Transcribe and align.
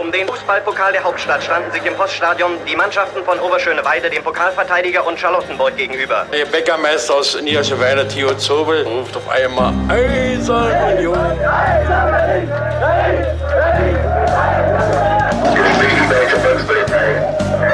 Um 0.00 0.10
den 0.10 0.26
Fußballpokal 0.26 0.92
der 0.92 1.04
Hauptstadt 1.04 1.44
standen 1.44 1.70
sich 1.72 1.84
im 1.84 1.94
Poststadion 1.94 2.52
die 2.66 2.74
Mannschaften 2.74 3.22
von 3.22 3.38
Oberschöneweide, 3.38 4.08
dem 4.08 4.22
Pokalverteidiger 4.22 5.06
und 5.06 5.20
Charlottenburg 5.20 5.76
gegenüber. 5.76 6.24
Der 6.32 6.46
Bäckermeister 6.46 7.16
aus 7.16 7.38
Niederschöneweide, 7.38 8.08
Theo 8.08 8.34
Zobel, 8.34 8.82
ruft 8.84 9.14
auf 9.14 9.28
einmal 9.28 9.74
Eisern 9.90 10.72
Union. 10.94 11.18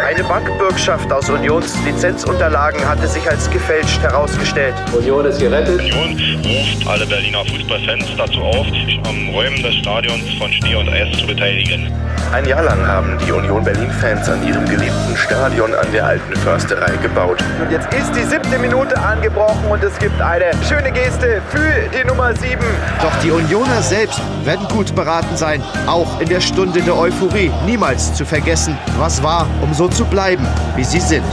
Eine 0.04 0.24
Bankbürgschaft 0.24 1.12
aus 1.12 1.30
Unions 1.30 1.77
Lizenzunterlagen 1.84 2.88
hatte 2.88 3.06
sich 3.06 3.29
als 3.30 3.48
gefälscht 3.50 4.00
herausgestellt. 4.02 4.74
Union 4.93 5.27
ist 5.27 5.38
gerettet. 5.38 5.80
Union 5.80 6.43
ruft 6.45 6.88
alle 6.88 7.06
Berliner 7.06 7.45
Fußballfans 7.45 8.06
dazu 8.16 8.40
auf, 8.40 8.66
sich 8.66 8.98
am 9.06 9.29
Räumen 9.29 9.62
des 9.62 9.77
Stadions 9.77 10.24
von 10.38 10.52
Schnee 10.52 10.74
und 10.74 10.88
Eis 10.88 11.16
zu 11.18 11.27
beteiligen. 11.27 11.93
Ein 12.32 12.44
Jahr 12.44 12.62
lang 12.62 12.86
haben 12.86 13.16
die 13.25 13.32
Union 13.32 13.64
Berlin-Fans 13.64 14.29
an 14.29 14.46
ihrem 14.46 14.64
geliebten 14.67 15.17
Stadion 15.17 15.75
an 15.75 15.90
der 15.93 16.07
alten 16.07 16.34
Försterei 16.36 16.96
gebaut. 16.96 17.43
Und 17.61 17.71
jetzt 17.71 17.93
ist 17.94 18.14
die 18.14 18.25
siebte 18.25 18.58
Minute 18.58 18.98
angebrochen 19.00 19.64
und 19.71 19.82
es 19.82 19.96
gibt 19.98 20.21
eine 20.21 20.50
schöne 20.68 20.90
Geste 20.93 21.40
für 21.48 21.89
die 21.96 22.04
Nummer 22.07 22.34
sieben. 22.34 22.67
Doch 23.00 23.17
die 23.22 23.31
Unioner 23.31 23.81
selbst 23.81 24.20
werden 24.44 24.67
gut 24.68 24.94
beraten 24.94 25.36
sein, 25.36 25.62
auch 25.86 26.20
in 26.20 26.29
der 26.29 26.40
Stunde 26.40 26.82
der 26.82 26.96
Euphorie 26.96 27.50
niemals 27.64 28.12
zu 28.12 28.26
vergessen, 28.26 28.76
was 28.98 29.22
war, 29.22 29.46
um 29.62 29.72
so 29.72 29.89
zu 29.89 30.04
bleiben, 30.04 30.46
wie 30.75 30.84
sie 30.84 31.00
sind. 31.00 31.25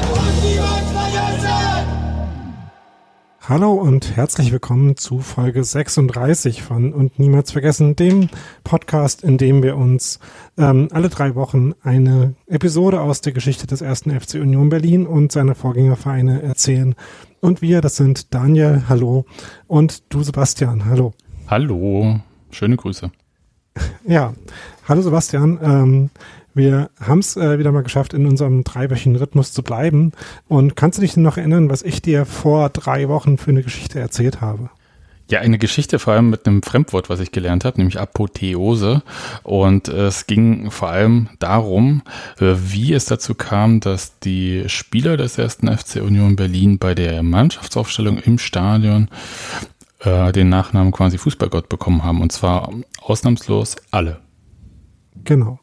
Hallo 3.46 3.74
und 3.74 4.16
herzlich 4.16 4.54
willkommen 4.54 4.96
zu 4.96 5.20
Folge 5.20 5.66
36 5.66 6.64
von 6.64 6.94
Und 6.94 7.20
Niemals 7.20 7.52
Vergessen, 7.52 7.94
dem 7.98 8.30
Podcast, 8.64 9.22
in 9.22 9.38
dem 9.38 9.62
wir 9.62 9.76
uns 9.76 10.22
ähm, 10.58 10.88
alle 10.94 11.10
drei 11.10 11.36
Wochen 11.36 11.74
eine 11.84 12.36
Episode 12.48 13.02
aus 13.02 13.20
der 13.20 13.34
Geschichte 13.34 13.68
des 13.68 13.82
ersten 13.82 14.18
FC 14.18 14.36
Union 14.36 14.70
Berlin 14.70 15.06
und 15.06 15.34
seiner 15.34 15.56
Vorgängervereine 15.56 16.42
erzählen. 16.42 16.96
Und 17.42 17.62
wir, 17.62 17.82
das 17.82 17.98
sind 17.98 18.34
Daniel, 18.34 18.84
hallo, 18.88 19.26
und 19.68 20.04
du 20.14 20.24
Sebastian, 20.24 20.86
hallo. 20.86 21.12
Hallo, 21.48 22.22
schöne 22.50 22.78
Grüße. 22.78 23.12
Ja, 24.08 24.34
hallo 24.88 25.02
Sebastian. 25.02 25.60
Ähm, 25.62 26.10
wir 26.54 26.90
haben 27.00 27.20
es 27.20 27.36
äh, 27.36 27.60
wieder 27.60 27.72
mal 27.72 27.84
geschafft, 27.84 28.14
in 28.14 28.26
unserem 28.26 28.64
dreiwöchigen 28.64 29.16
Rhythmus 29.16 29.54
zu 29.54 29.64
bleiben. 29.64 30.12
Und 30.48 30.76
kannst 30.76 30.98
du 30.98 31.02
dich 31.02 31.14
denn 31.14 31.24
noch 31.24 31.38
erinnern, 31.38 31.70
was 31.70 31.82
ich 31.82 32.02
dir 32.02 32.26
vor 32.26 32.70
drei 32.70 33.10
Wochen 33.10 33.38
für 33.38 33.52
eine 33.52 33.64
Geschichte 33.64 34.00
erzählt 34.00 34.42
habe? 34.42 34.70
Ja, 35.30 35.40
eine 35.40 35.58
Geschichte 35.58 36.00
vor 36.00 36.14
allem 36.14 36.30
mit 36.30 36.46
einem 36.46 36.62
Fremdwort, 36.62 37.10
was 37.10 37.22
ich 37.22 37.32
gelernt 37.32 37.64
habe, 37.64 37.78
nämlich 37.78 38.00
Apotheose. 38.00 39.04
Und 39.42 39.88
es 39.88 40.28
ging 40.28 40.70
vor 40.70 40.90
allem 40.90 41.30
darum, 41.40 42.04
äh, 42.40 42.54
wie 42.58 42.94
es 42.94 43.06
dazu 43.06 43.34
kam, 43.34 43.80
dass 43.80 44.20
die 44.20 44.66
Spieler 44.68 45.18
des 45.18 45.38
ersten 45.38 45.76
FC 45.76 46.02
Union 46.02 46.36
Berlin 46.36 46.78
bei 46.78 46.94
der 46.94 47.24
Mannschaftsaufstellung 47.24 48.18
im 48.18 48.38
Stadion 48.38 49.10
äh, 50.02 50.32
den 50.34 50.50
Nachnamen 50.50 50.92
quasi 50.92 51.18
Fußballgott 51.18 51.70
bekommen 51.70 52.04
haben. 52.04 52.22
Und 52.22 52.32
zwar 52.32 52.70
ausnahmslos 53.02 53.78
alle. 53.92 54.20
Genau. 55.24 55.60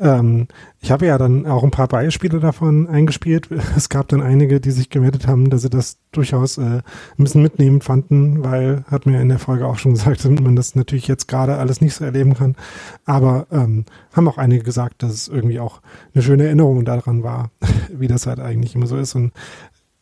Ähm, 0.00 0.48
ich 0.80 0.90
habe 0.90 1.06
ja 1.06 1.18
dann 1.18 1.46
auch 1.46 1.62
ein 1.62 1.70
paar 1.70 1.86
Beispiele 1.86 2.40
davon 2.40 2.88
eingespielt. 2.88 3.48
Es 3.76 3.88
gab 3.88 4.08
dann 4.08 4.22
einige, 4.22 4.60
die 4.60 4.70
sich 4.70 4.88
gemeldet 4.88 5.26
haben, 5.26 5.50
dass 5.50 5.62
sie 5.62 5.70
das 5.70 5.98
durchaus 6.10 6.58
äh, 6.58 6.62
ein 6.62 6.82
bisschen 7.18 7.42
mitnehmend 7.42 7.84
fanden, 7.84 8.42
weil, 8.42 8.84
hat 8.90 9.06
mir 9.06 9.20
in 9.20 9.28
der 9.28 9.38
Folge 9.38 9.66
auch 9.66 9.78
schon 9.78 9.92
gesagt, 9.94 10.24
dass 10.24 10.30
man 10.30 10.56
das 10.56 10.74
natürlich 10.74 11.06
jetzt 11.06 11.28
gerade 11.28 11.56
alles 11.58 11.80
nicht 11.80 11.94
so 11.94 12.04
erleben 12.04 12.34
kann. 12.34 12.56
Aber 13.04 13.46
ähm, 13.52 13.84
haben 14.12 14.28
auch 14.28 14.38
einige 14.38 14.62
gesagt, 14.62 15.02
dass 15.02 15.12
es 15.12 15.28
irgendwie 15.28 15.60
auch 15.60 15.82
eine 16.14 16.22
schöne 16.22 16.44
Erinnerung 16.44 16.84
daran 16.84 17.22
war, 17.22 17.50
wie 17.92 18.08
das 18.08 18.26
halt 18.26 18.40
eigentlich 18.40 18.74
immer 18.74 18.86
so 18.86 18.96
ist. 18.96 19.14
Und 19.14 19.32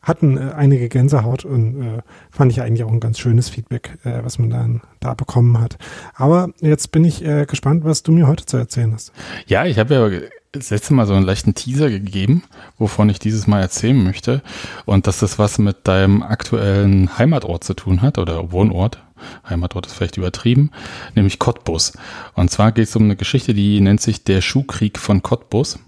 hatten 0.08 0.36
äh, 0.36 0.52
einige 0.56 0.88
Gänsehaut 0.88 1.44
und 1.44 1.82
äh, 1.82 2.02
fand 2.30 2.50
ich 2.50 2.62
eigentlich 2.62 2.84
auch 2.84 2.90
ein 2.90 3.00
ganz 3.00 3.18
schönes 3.18 3.48
Feedback, 3.48 3.98
äh, 4.04 4.24
was 4.24 4.38
man 4.38 4.50
dann 4.50 4.80
da 5.00 5.14
bekommen 5.14 5.60
hat. 5.60 5.78
Aber 6.14 6.48
jetzt 6.60 6.90
bin 6.90 7.04
ich 7.04 7.24
äh, 7.24 7.46
gespannt, 7.46 7.84
was 7.84 8.02
du 8.02 8.12
mir 8.12 8.26
heute 8.26 8.46
zu 8.46 8.56
erzählen 8.56 8.92
hast. 8.92 9.12
Ja, 9.46 9.66
ich 9.66 9.78
habe 9.78 9.94
ja 9.94 10.28
das 10.52 10.70
letzte 10.70 10.94
Mal 10.94 11.06
so 11.06 11.14
einen 11.14 11.26
leichten 11.26 11.54
Teaser 11.54 11.90
gegeben, 11.90 12.42
wovon 12.78 13.08
ich 13.10 13.18
dieses 13.18 13.46
Mal 13.46 13.60
erzählen 13.60 14.02
möchte. 14.02 14.42
Und 14.86 15.06
dass 15.06 15.18
das 15.18 15.38
was 15.38 15.58
mit 15.58 15.86
deinem 15.86 16.22
aktuellen 16.22 17.18
Heimatort 17.18 17.64
zu 17.64 17.74
tun 17.74 18.02
hat 18.02 18.18
oder 18.18 18.50
Wohnort. 18.50 19.02
Heimatort 19.48 19.86
ist 19.86 19.94
vielleicht 19.94 20.16
übertrieben, 20.16 20.70
nämlich 21.14 21.38
Cottbus. 21.38 21.92
Und 22.34 22.50
zwar 22.50 22.72
geht 22.72 22.88
es 22.88 22.96
um 22.96 23.04
eine 23.04 23.16
Geschichte, 23.16 23.52
die 23.52 23.80
nennt 23.80 24.00
sich 24.00 24.24
Der 24.24 24.40
Schuhkrieg 24.40 24.98
von 24.98 25.22
Cottbus. 25.22 25.78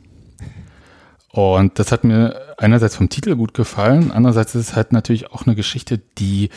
Und 1.33 1.79
das 1.79 1.93
hat 1.93 2.03
mir 2.03 2.55
einerseits 2.59 2.97
vom 2.97 3.09
Titel 3.09 3.37
gut 3.37 3.55
gefallen, 3.55 4.11
andererseits 4.11 4.57
ist 4.57 4.71
es 4.71 4.77
halt 4.77 4.93
natürlich 4.93 5.31
auch 5.31 5.47
eine 5.47 5.55
Geschichte, 5.55 6.01
die 6.19 6.51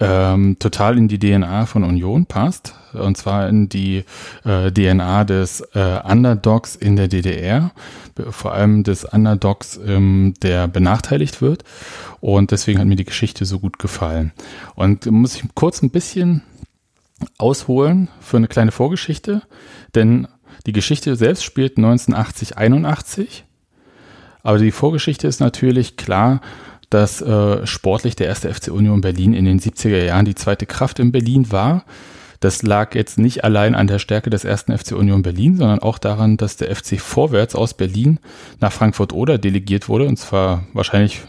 ähm, 0.00 0.58
total 0.58 0.98
in 0.98 1.08
die 1.08 1.18
DNA 1.18 1.64
von 1.64 1.82
Union 1.82 2.26
passt. 2.26 2.74
Und 2.92 3.16
zwar 3.16 3.48
in 3.48 3.70
die 3.70 4.04
äh, 4.44 4.70
DNA 4.70 5.24
des 5.24 5.62
äh, 5.74 6.00
Underdogs 6.04 6.76
in 6.76 6.96
der 6.96 7.08
DDR, 7.08 7.72
vor 8.30 8.52
allem 8.52 8.84
des 8.84 9.04
Underdogs, 9.04 9.80
ähm, 9.84 10.34
der 10.42 10.68
benachteiligt 10.68 11.40
wird. 11.40 11.64
Und 12.20 12.50
deswegen 12.50 12.80
hat 12.80 12.86
mir 12.86 12.96
die 12.96 13.04
Geschichte 13.04 13.46
so 13.46 13.58
gut 13.58 13.78
gefallen. 13.78 14.32
Und 14.74 15.06
muss 15.06 15.36
ich 15.36 15.44
kurz 15.54 15.82
ein 15.82 15.90
bisschen 15.90 16.42
ausholen 17.38 18.08
für 18.20 18.36
eine 18.36 18.48
kleine 18.48 18.72
Vorgeschichte, 18.72 19.42
denn 19.94 20.28
die 20.66 20.72
Geschichte 20.72 21.16
selbst 21.16 21.44
spielt 21.44 21.78
1980, 21.78 22.58
81 22.58 23.44
aber 24.42 24.58
die 24.58 24.70
Vorgeschichte 24.70 25.26
ist 25.26 25.40
natürlich 25.40 25.96
klar, 25.96 26.40
dass 26.90 27.20
äh, 27.20 27.66
sportlich 27.66 28.16
der 28.16 28.28
erste 28.28 28.52
FC 28.52 28.68
Union 28.68 29.00
Berlin 29.00 29.34
in 29.34 29.44
den 29.44 29.60
70er 29.60 30.04
Jahren 30.04 30.24
die 30.24 30.34
zweite 30.34 30.66
Kraft 30.66 30.98
in 30.98 31.12
Berlin 31.12 31.50
war. 31.52 31.84
Das 32.40 32.62
lag 32.62 32.94
jetzt 32.94 33.18
nicht 33.18 33.44
allein 33.44 33.74
an 33.74 33.86
der 33.86 33.98
Stärke 33.98 34.30
des 34.30 34.44
ersten 34.44 34.76
FC 34.76 34.92
Union 34.92 35.22
Berlin, 35.22 35.56
sondern 35.56 35.80
auch 35.80 35.98
daran, 35.98 36.36
dass 36.36 36.56
der 36.56 36.74
FC 36.74 37.00
Vorwärts 37.00 37.54
aus 37.54 37.74
Berlin 37.74 38.20
nach 38.60 38.72
Frankfurt 38.72 39.12
oder 39.12 39.38
delegiert 39.38 39.88
wurde, 39.88 40.06
und 40.06 40.18
zwar 40.18 40.64
wahrscheinlich 40.72 41.22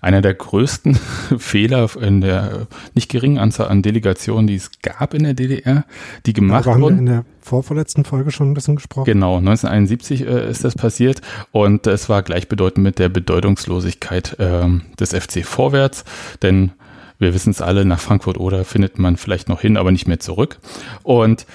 einer 0.00 0.20
der 0.20 0.34
größten 0.34 0.94
Fehler 1.38 1.88
in 2.00 2.20
der 2.20 2.66
nicht 2.94 3.10
geringen 3.10 3.38
Anzahl 3.38 3.68
an 3.68 3.82
Delegationen, 3.82 4.46
die 4.46 4.56
es 4.56 4.70
gab 4.82 5.14
in 5.14 5.24
der 5.24 5.34
DDR, 5.34 5.84
die 6.26 6.32
gemacht 6.32 6.66
Darüber 6.66 6.82
wurden. 6.82 6.96
haben 6.96 7.06
wir 7.06 7.12
in 7.12 7.22
der 7.22 7.24
vorvorletzten 7.40 8.04
Folge 8.04 8.30
schon 8.30 8.50
ein 8.50 8.54
bisschen 8.54 8.76
gesprochen. 8.76 9.06
Genau, 9.06 9.38
1971 9.38 10.26
äh, 10.26 10.50
ist 10.50 10.64
das 10.64 10.74
passiert 10.74 11.20
und 11.52 11.86
es 11.86 12.08
war 12.08 12.22
gleichbedeutend 12.22 12.84
mit 12.84 12.98
der 12.98 13.08
Bedeutungslosigkeit 13.08 14.36
ähm, 14.38 14.82
des 14.98 15.14
FC 15.14 15.44
Vorwärts, 15.44 16.04
denn 16.42 16.72
wir 17.18 17.34
wissen 17.34 17.50
es 17.50 17.60
alle, 17.60 17.84
nach 17.84 18.00
Frankfurt 18.00 18.38
oder 18.38 18.64
findet 18.64 18.98
man 18.98 19.16
vielleicht 19.16 19.48
noch 19.48 19.60
hin, 19.60 19.76
aber 19.76 19.92
nicht 19.92 20.08
mehr 20.08 20.20
zurück. 20.20 20.58
Und 21.02 21.46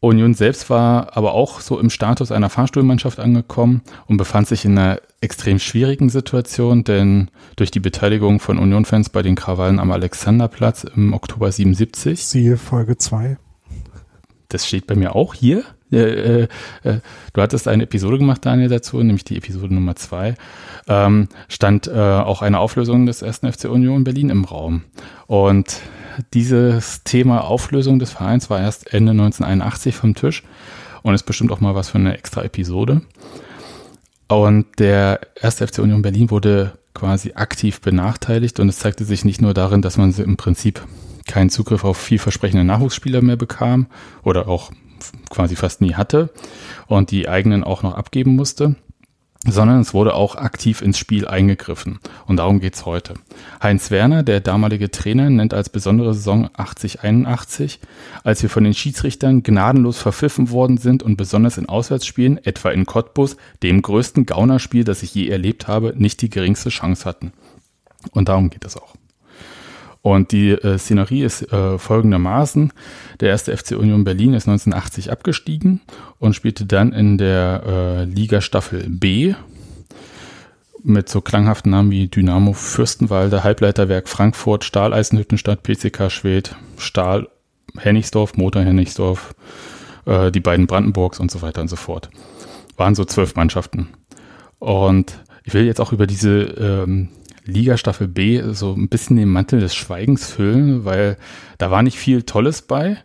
Union 0.00 0.32
selbst 0.32 0.70
war 0.70 1.16
aber 1.16 1.34
auch 1.34 1.60
so 1.60 1.78
im 1.78 1.90
Status 1.90 2.32
einer 2.32 2.48
Fahrstuhlmannschaft 2.48 3.20
angekommen 3.20 3.82
und 4.06 4.16
befand 4.16 4.48
sich 4.48 4.64
in 4.64 4.78
einer 4.78 5.00
extrem 5.20 5.58
schwierigen 5.58 6.08
Situation, 6.08 6.84
denn 6.84 7.30
durch 7.56 7.70
die 7.70 7.80
Beteiligung 7.80 8.40
von 8.40 8.58
Union-Fans 8.58 9.10
bei 9.10 9.20
den 9.20 9.34
Krawallen 9.34 9.78
am 9.78 9.90
Alexanderplatz 9.90 10.84
im 10.84 11.12
Oktober 11.12 11.52
77. 11.52 12.24
Siehe 12.24 12.56
Folge 12.56 12.96
2. 12.96 13.36
Das 14.48 14.66
steht 14.66 14.86
bei 14.86 14.94
mir 14.94 15.14
auch 15.14 15.34
hier. 15.34 15.64
Äh, 15.92 16.42
äh, 16.42 16.48
äh, 16.82 17.00
du 17.32 17.42
hattest 17.42 17.68
eine 17.68 17.82
Episode 17.82 18.18
gemacht, 18.18 18.46
Daniel, 18.46 18.68
dazu, 18.68 18.98
nämlich 18.98 19.24
die 19.24 19.36
Episode 19.36 19.74
Nummer 19.74 19.96
2. 19.96 20.34
Ähm, 20.90 21.28
stand 21.48 21.86
äh, 21.86 21.92
auch 21.92 22.42
eine 22.42 22.58
Auflösung 22.58 23.06
des 23.06 23.22
ersten 23.22 23.50
FC 23.50 23.66
Union 23.66 24.02
Berlin 24.02 24.28
im 24.28 24.44
Raum. 24.44 24.82
Und 25.28 25.80
dieses 26.34 27.04
Thema 27.04 27.44
Auflösung 27.44 28.00
des 28.00 28.10
Vereins 28.10 28.50
war 28.50 28.60
erst 28.60 28.92
Ende 28.92 29.12
1981 29.12 29.94
vom 29.94 30.16
Tisch 30.16 30.42
und 31.02 31.14
ist 31.14 31.22
bestimmt 31.22 31.52
auch 31.52 31.60
mal 31.60 31.76
was 31.76 31.90
für 31.90 31.98
eine 31.98 32.18
extra 32.18 32.42
Episode. 32.42 33.02
Und 34.26 34.66
der 34.80 35.20
erste 35.40 35.66
FC 35.66 35.78
Union 35.78 36.02
Berlin 36.02 36.30
wurde 36.30 36.72
quasi 36.92 37.32
aktiv 37.34 37.80
benachteiligt 37.80 38.58
und 38.58 38.68
es 38.68 38.80
zeigte 38.80 39.04
sich 39.04 39.24
nicht 39.24 39.40
nur 39.40 39.54
darin, 39.54 39.82
dass 39.82 39.96
man 39.96 40.12
im 40.12 40.36
Prinzip 40.36 40.82
keinen 41.28 41.50
Zugriff 41.50 41.84
auf 41.84 41.98
vielversprechende 41.98 42.64
Nachwuchsspieler 42.64 43.22
mehr 43.22 43.36
bekam 43.36 43.86
oder 44.24 44.48
auch 44.48 44.72
quasi 45.30 45.54
fast 45.54 45.80
nie 45.80 45.94
hatte 45.94 46.30
und 46.88 47.12
die 47.12 47.28
eigenen 47.28 47.62
auch 47.62 47.84
noch 47.84 47.94
abgeben 47.94 48.34
musste, 48.34 48.74
sondern 49.46 49.80
es 49.80 49.94
wurde 49.94 50.14
auch 50.14 50.36
aktiv 50.36 50.82
ins 50.82 50.98
Spiel 50.98 51.26
eingegriffen. 51.26 51.98
Und 52.26 52.36
darum 52.36 52.60
geht's 52.60 52.84
heute. 52.84 53.14
Heinz 53.62 53.90
Werner, 53.90 54.22
der 54.22 54.40
damalige 54.40 54.90
Trainer, 54.90 55.30
nennt 55.30 55.54
als 55.54 55.70
besondere 55.70 56.12
Saison 56.12 56.48
80-81, 56.48 57.78
als 58.22 58.42
wir 58.42 58.50
von 58.50 58.64
den 58.64 58.74
Schiedsrichtern 58.74 59.42
gnadenlos 59.42 59.98
verpfiffen 59.98 60.50
worden 60.50 60.76
sind 60.76 61.02
und 61.02 61.16
besonders 61.16 61.56
in 61.56 61.68
Auswärtsspielen, 61.68 62.44
etwa 62.44 62.70
in 62.70 62.84
Cottbus, 62.84 63.36
dem 63.62 63.80
größten 63.80 64.26
Gaunerspiel, 64.26 64.84
das 64.84 65.02
ich 65.02 65.14
je 65.14 65.28
erlebt 65.28 65.68
habe, 65.68 65.94
nicht 65.96 66.20
die 66.20 66.30
geringste 66.30 66.68
Chance 66.68 67.06
hatten. 67.06 67.32
Und 68.12 68.28
darum 68.28 68.50
geht 68.50 68.64
es 68.64 68.76
auch. 68.76 68.94
Und 70.02 70.32
die 70.32 70.50
äh, 70.50 70.78
Szenerie 70.78 71.22
ist 71.22 71.52
äh, 71.52 71.78
folgendermaßen. 71.78 72.72
Der 73.20 73.28
erste 73.28 73.54
FC 73.56 73.72
Union 73.72 74.04
Berlin 74.04 74.32
ist 74.32 74.48
1980 74.48 75.12
abgestiegen 75.12 75.80
und 76.18 76.34
spielte 76.34 76.64
dann 76.64 76.92
in 76.92 77.18
der 77.18 77.62
äh, 77.66 78.04
Liga 78.04 78.40
Staffel 78.40 78.88
B 78.88 79.34
mit 80.82 81.10
so 81.10 81.20
klanghaften 81.20 81.70
Namen 81.70 81.90
wie 81.90 82.08
Dynamo 82.08 82.54
Fürstenwalde, 82.54 83.44
Halbleiterwerk 83.44 84.08
Frankfurt, 84.08 84.64
Stahl 84.64 84.94
Eisenhüttenstadt, 84.94 85.62
PCK 85.62 86.10
Schwedt, 86.10 86.56
Stahl 86.78 87.28
Hennigsdorf, 87.76 88.36
Motor 88.36 88.62
Hennigsdorf, 88.62 89.34
äh, 90.06 90.30
die 90.30 90.40
beiden 90.40 90.66
Brandenburgs 90.66 91.20
und 91.20 91.30
so 91.30 91.42
weiter 91.42 91.60
und 91.60 91.68
so 91.68 91.76
fort. 91.76 92.10
Waren 92.76 92.94
so 92.94 93.04
zwölf 93.04 93.36
Mannschaften. 93.36 93.88
Und 94.58 95.22
ich 95.44 95.52
will 95.52 95.64
jetzt 95.64 95.80
auch 95.80 95.92
über 95.92 96.06
diese 96.06 96.40
ähm, 96.40 97.08
Liga 97.44 97.76
Staffel 97.76 98.08
B 98.08 98.42
so 98.52 98.72
ein 98.74 98.88
bisschen 98.88 99.16
den 99.16 99.28
Mantel 99.28 99.60
des 99.60 99.74
Schweigens 99.74 100.30
füllen, 100.30 100.84
weil 100.84 101.16
da 101.58 101.70
war 101.70 101.82
nicht 101.82 101.98
viel 101.98 102.22
Tolles 102.22 102.62
bei. 102.62 102.98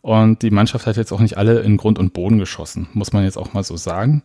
Und 0.00 0.42
die 0.42 0.50
Mannschaft 0.50 0.86
hat 0.86 0.96
jetzt 0.96 1.12
auch 1.12 1.20
nicht 1.20 1.38
alle 1.38 1.60
in 1.60 1.76
Grund 1.76 1.98
und 1.98 2.12
Boden 2.12 2.38
geschossen, 2.38 2.88
muss 2.92 3.12
man 3.12 3.22
jetzt 3.22 3.38
auch 3.38 3.52
mal 3.52 3.62
so 3.62 3.76
sagen. 3.76 4.22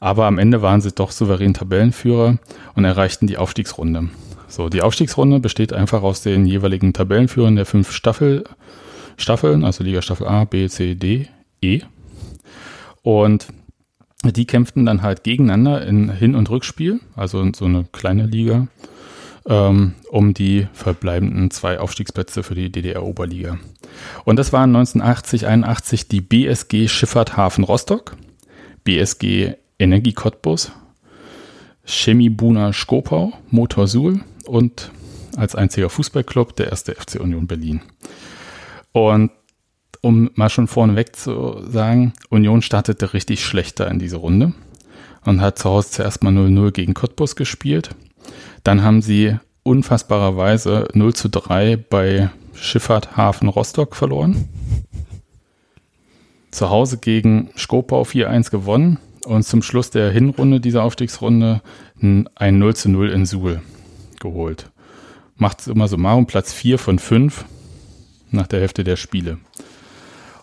Aber 0.00 0.26
am 0.26 0.38
Ende 0.38 0.62
waren 0.62 0.80
sie 0.80 0.92
doch 0.92 1.10
souverän 1.10 1.54
Tabellenführer 1.54 2.38
und 2.74 2.84
erreichten 2.84 3.26
die 3.26 3.38
Aufstiegsrunde. 3.38 4.08
So, 4.48 4.68
die 4.68 4.82
Aufstiegsrunde 4.82 5.40
besteht 5.40 5.72
einfach 5.72 6.02
aus 6.02 6.22
den 6.22 6.46
jeweiligen 6.46 6.92
Tabellenführern 6.92 7.56
der 7.56 7.66
fünf 7.66 7.92
Staffel, 7.92 8.44
Staffeln, 9.16 9.64
also 9.64 9.82
Liga 9.82 10.02
Staffel 10.02 10.26
A, 10.26 10.44
B, 10.44 10.68
C, 10.68 10.94
D, 10.94 11.28
E. 11.60 11.80
Und 13.02 13.46
die 14.32 14.46
kämpften 14.46 14.86
dann 14.86 15.02
halt 15.02 15.24
gegeneinander 15.24 15.86
in 15.86 16.10
Hin- 16.10 16.34
und 16.34 16.50
Rückspiel, 16.50 17.00
also 17.14 17.40
in 17.40 17.54
so 17.54 17.64
eine 17.64 17.84
kleine 17.92 18.26
Liga, 18.26 18.68
ähm, 19.46 19.94
um 20.10 20.34
die 20.34 20.66
verbleibenden 20.72 21.50
zwei 21.50 21.78
Aufstiegsplätze 21.78 22.42
für 22.42 22.54
die 22.54 22.70
DDR-Oberliga. 22.70 23.58
Und 24.24 24.36
das 24.36 24.52
waren 24.52 24.74
1980, 24.74 25.46
81 25.46 26.08
die 26.08 26.20
BSG 26.20 26.88
Schifffahrt 26.88 27.36
Hafen 27.36 27.64
Rostock, 27.64 28.16
BSG 28.84 29.54
Energie 29.78 30.12
Cottbus, 30.12 30.72
Chemie 31.84 32.30
Buna 32.30 32.72
Skopau, 32.72 33.32
Motor 33.50 33.86
Suhl 33.86 34.20
und 34.46 34.90
als 35.36 35.54
einziger 35.54 35.90
Fußballclub 35.90 36.56
der 36.56 36.68
erste 36.68 36.94
FC 36.94 37.20
Union 37.20 37.46
Berlin. 37.46 37.82
Und 38.92 39.30
um 40.02 40.30
mal 40.34 40.50
schon 40.50 40.68
vorneweg 40.68 41.16
zu 41.16 41.62
sagen, 41.68 42.12
Union 42.30 42.62
startete 42.62 43.12
richtig 43.12 43.44
schlechter 43.44 43.90
in 43.90 43.98
diese 43.98 44.16
Runde 44.16 44.52
und 45.24 45.40
hat 45.40 45.58
zu 45.58 45.70
Hause 45.70 45.90
zuerst 45.90 46.22
mal 46.22 46.32
0-0 46.32 46.70
gegen 46.72 46.94
Cottbus 46.94 47.36
gespielt. 47.36 47.90
Dann 48.64 48.82
haben 48.82 49.02
sie 49.02 49.36
unfassbarerweise 49.62 50.88
0 50.94 51.14
zu 51.14 51.28
3 51.28 51.76
bei 51.76 52.30
Schifffahrt 52.54 53.16
Hafen 53.16 53.48
Rostock 53.48 53.96
verloren. 53.96 54.48
Zu 56.50 56.70
Hause 56.70 56.98
gegen 56.98 57.50
Skopau 57.56 58.02
4-1 58.02 58.50
gewonnen 58.50 58.98
und 59.24 59.42
zum 59.42 59.62
Schluss 59.62 59.90
der 59.90 60.10
Hinrunde 60.10 60.60
dieser 60.60 60.84
Aufstiegsrunde 60.84 61.60
ein 62.00 62.58
0 62.58 62.76
zu 62.76 62.88
0 62.88 63.10
in 63.10 63.26
Suhl 63.26 63.60
geholt. 64.20 64.70
Macht 65.36 65.66
immer 65.66 65.88
so 65.88 65.96
mal 65.96 66.14
um 66.14 66.26
Platz 66.26 66.52
4 66.52 66.78
von 66.78 66.98
5 66.98 67.44
nach 68.30 68.46
der 68.46 68.60
Hälfte 68.60 68.84
der 68.84 68.96
Spiele. 68.96 69.38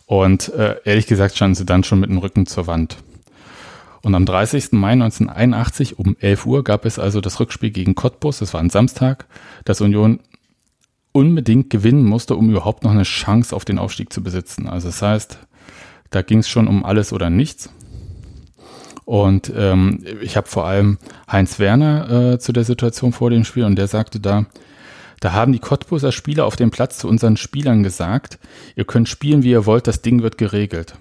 Und 0.05 0.49
äh, 0.53 0.77
ehrlich 0.83 1.07
gesagt 1.07 1.35
standen 1.35 1.55
sie 1.55 1.65
dann 1.65 1.83
schon 1.83 1.99
mit 1.99 2.09
dem 2.09 2.17
Rücken 2.17 2.45
zur 2.45 2.67
Wand. 2.67 2.97
Und 4.01 4.15
am 4.15 4.25
30. 4.25 4.73
Mai 4.73 4.91
1981 4.91 5.97
um 5.97 6.17
11 6.19 6.45
Uhr 6.45 6.63
gab 6.63 6.85
es 6.85 6.99
also 6.99 7.21
das 7.21 7.39
Rückspiel 7.39 7.71
gegen 7.71 7.95
Cottbus, 7.95 8.39
das 8.39 8.53
war 8.53 8.59
ein 8.59 8.69
Samstag, 8.69 9.27
das 9.63 9.79
Union 9.79 10.19
unbedingt 11.13 11.69
gewinnen 11.69 12.03
musste, 12.03 12.35
um 12.35 12.49
überhaupt 12.49 12.83
noch 12.83 12.91
eine 12.91 13.03
Chance 13.03 13.55
auf 13.55 13.63
den 13.63 13.79
Aufstieg 13.79 14.11
zu 14.11 14.21
besitzen. 14.21 14.67
Also 14.67 14.89
das 14.89 15.01
heißt, 15.01 15.37
da 16.09 16.21
ging 16.21 16.39
es 16.39 16.49
schon 16.49 16.67
um 16.67 16.83
alles 16.83 17.13
oder 17.13 17.29
nichts. 17.29 17.69
Und 19.05 19.51
ähm, 19.55 20.03
ich 20.21 20.35
habe 20.35 20.47
vor 20.47 20.65
allem 20.65 20.97
Heinz 21.31 21.59
Werner 21.59 22.33
äh, 22.33 22.39
zu 22.39 22.51
der 22.51 22.63
Situation 22.63 23.13
vor 23.13 23.29
dem 23.29 23.45
Spiel 23.45 23.63
und 23.63 23.75
der 23.77 23.87
sagte 23.87 24.19
da, 24.19 24.45
da 25.23 25.31
haben 25.31 25.53
die 25.53 25.59
Cottbuser 25.59 26.11
Spieler 26.11 26.45
auf 26.45 26.57
dem 26.57 26.69
Platz 26.69 26.97
zu 26.97 27.07
unseren 27.07 27.37
Spielern 27.37 27.81
gesagt, 27.81 28.39
ihr 28.75 28.83
könnt 28.83 29.07
spielen, 29.07 29.43
wie 29.43 29.51
ihr 29.51 29.65
wollt, 29.65 29.87
das 29.87 30.01
Ding 30.01 30.21
wird 30.21 30.37
geregelt. 30.37 30.95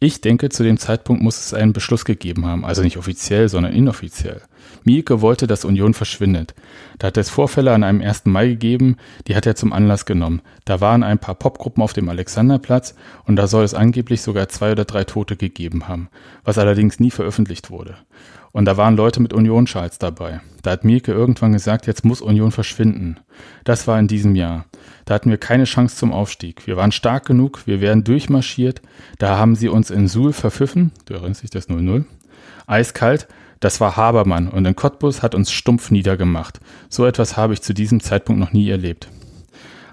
Ich 0.00 0.22
denke, 0.22 0.48
zu 0.48 0.62
dem 0.62 0.78
Zeitpunkt 0.78 1.22
muss 1.22 1.38
es 1.38 1.52
einen 1.52 1.74
Beschluss 1.74 2.06
gegeben 2.06 2.46
haben, 2.46 2.64
also 2.64 2.82
nicht 2.82 2.96
offiziell, 2.96 3.50
sondern 3.50 3.74
inoffiziell. 3.74 4.40
Mielke 4.84 5.20
wollte, 5.20 5.46
dass 5.46 5.64
Union 5.64 5.94
verschwindet. 5.94 6.54
Da 6.98 7.08
hat 7.08 7.16
es 7.16 7.30
Vorfälle 7.30 7.72
an 7.72 7.84
einem 7.84 8.00
1. 8.00 8.26
Mai 8.26 8.48
gegeben, 8.48 8.96
die 9.26 9.36
hat 9.36 9.46
er 9.46 9.56
zum 9.56 9.72
Anlass 9.72 10.06
genommen. 10.06 10.42
Da 10.64 10.80
waren 10.80 11.02
ein 11.02 11.18
paar 11.18 11.34
Popgruppen 11.34 11.82
auf 11.82 11.92
dem 11.92 12.08
Alexanderplatz 12.08 12.94
und 13.24 13.36
da 13.36 13.46
soll 13.46 13.64
es 13.64 13.74
angeblich 13.74 14.22
sogar 14.22 14.48
zwei 14.48 14.72
oder 14.72 14.84
drei 14.84 15.04
Tote 15.04 15.36
gegeben 15.36 15.88
haben, 15.88 16.08
was 16.44 16.58
allerdings 16.58 17.00
nie 17.00 17.10
veröffentlicht 17.10 17.70
wurde. 17.70 17.96
Und 18.54 18.66
da 18.66 18.76
waren 18.76 18.96
Leute 18.96 19.20
mit 19.20 19.32
Union-Schals 19.32 19.98
dabei. 19.98 20.40
Da 20.62 20.70
hat 20.70 20.84
Mielke 20.84 21.10
irgendwann 21.10 21.52
gesagt, 21.52 21.88
jetzt 21.88 22.04
muss 22.04 22.20
Union 22.20 22.52
verschwinden. 22.52 23.18
Das 23.64 23.88
war 23.88 23.98
in 23.98 24.06
diesem 24.06 24.36
Jahr. 24.36 24.66
Da 25.06 25.14
hatten 25.14 25.30
wir 25.30 25.38
keine 25.38 25.64
Chance 25.64 25.96
zum 25.96 26.12
Aufstieg. 26.12 26.64
Wir 26.68 26.76
waren 26.76 26.92
stark 26.92 27.26
genug, 27.26 27.66
wir 27.66 27.80
wären 27.80 28.04
durchmarschiert. 28.04 28.80
Da 29.18 29.38
haben 29.38 29.56
sie 29.56 29.68
uns 29.68 29.90
in 29.90 30.06
Suhl 30.06 30.32
verpfiffen. 30.32 30.92
Du 31.04 31.14
erinnerst 31.14 31.42
dich 31.42 31.50
das 31.50 31.68
0-0. 31.68 32.04
Eiskalt. 32.68 33.26
Das 33.64 33.80
war 33.80 33.96
Habermann 33.96 34.48
und 34.48 34.66
in 34.66 34.76
Cottbus 34.76 35.22
hat 35.22 35.34
uns 35.34 35.50
stumpf 35.50 35.90
niedergemacht. 35.90 36.60
So 36.90 37.06
etwas 37.06 37.38
habe 37.38 37.54
ich 37.54 37.62
zu 37.62 37.72
diesem 37.72 38.00
Zeitpunkt 38.00 38.38
noch 38.38 38.52
nie 38.52 38.68
erlebt. 38.68 39.08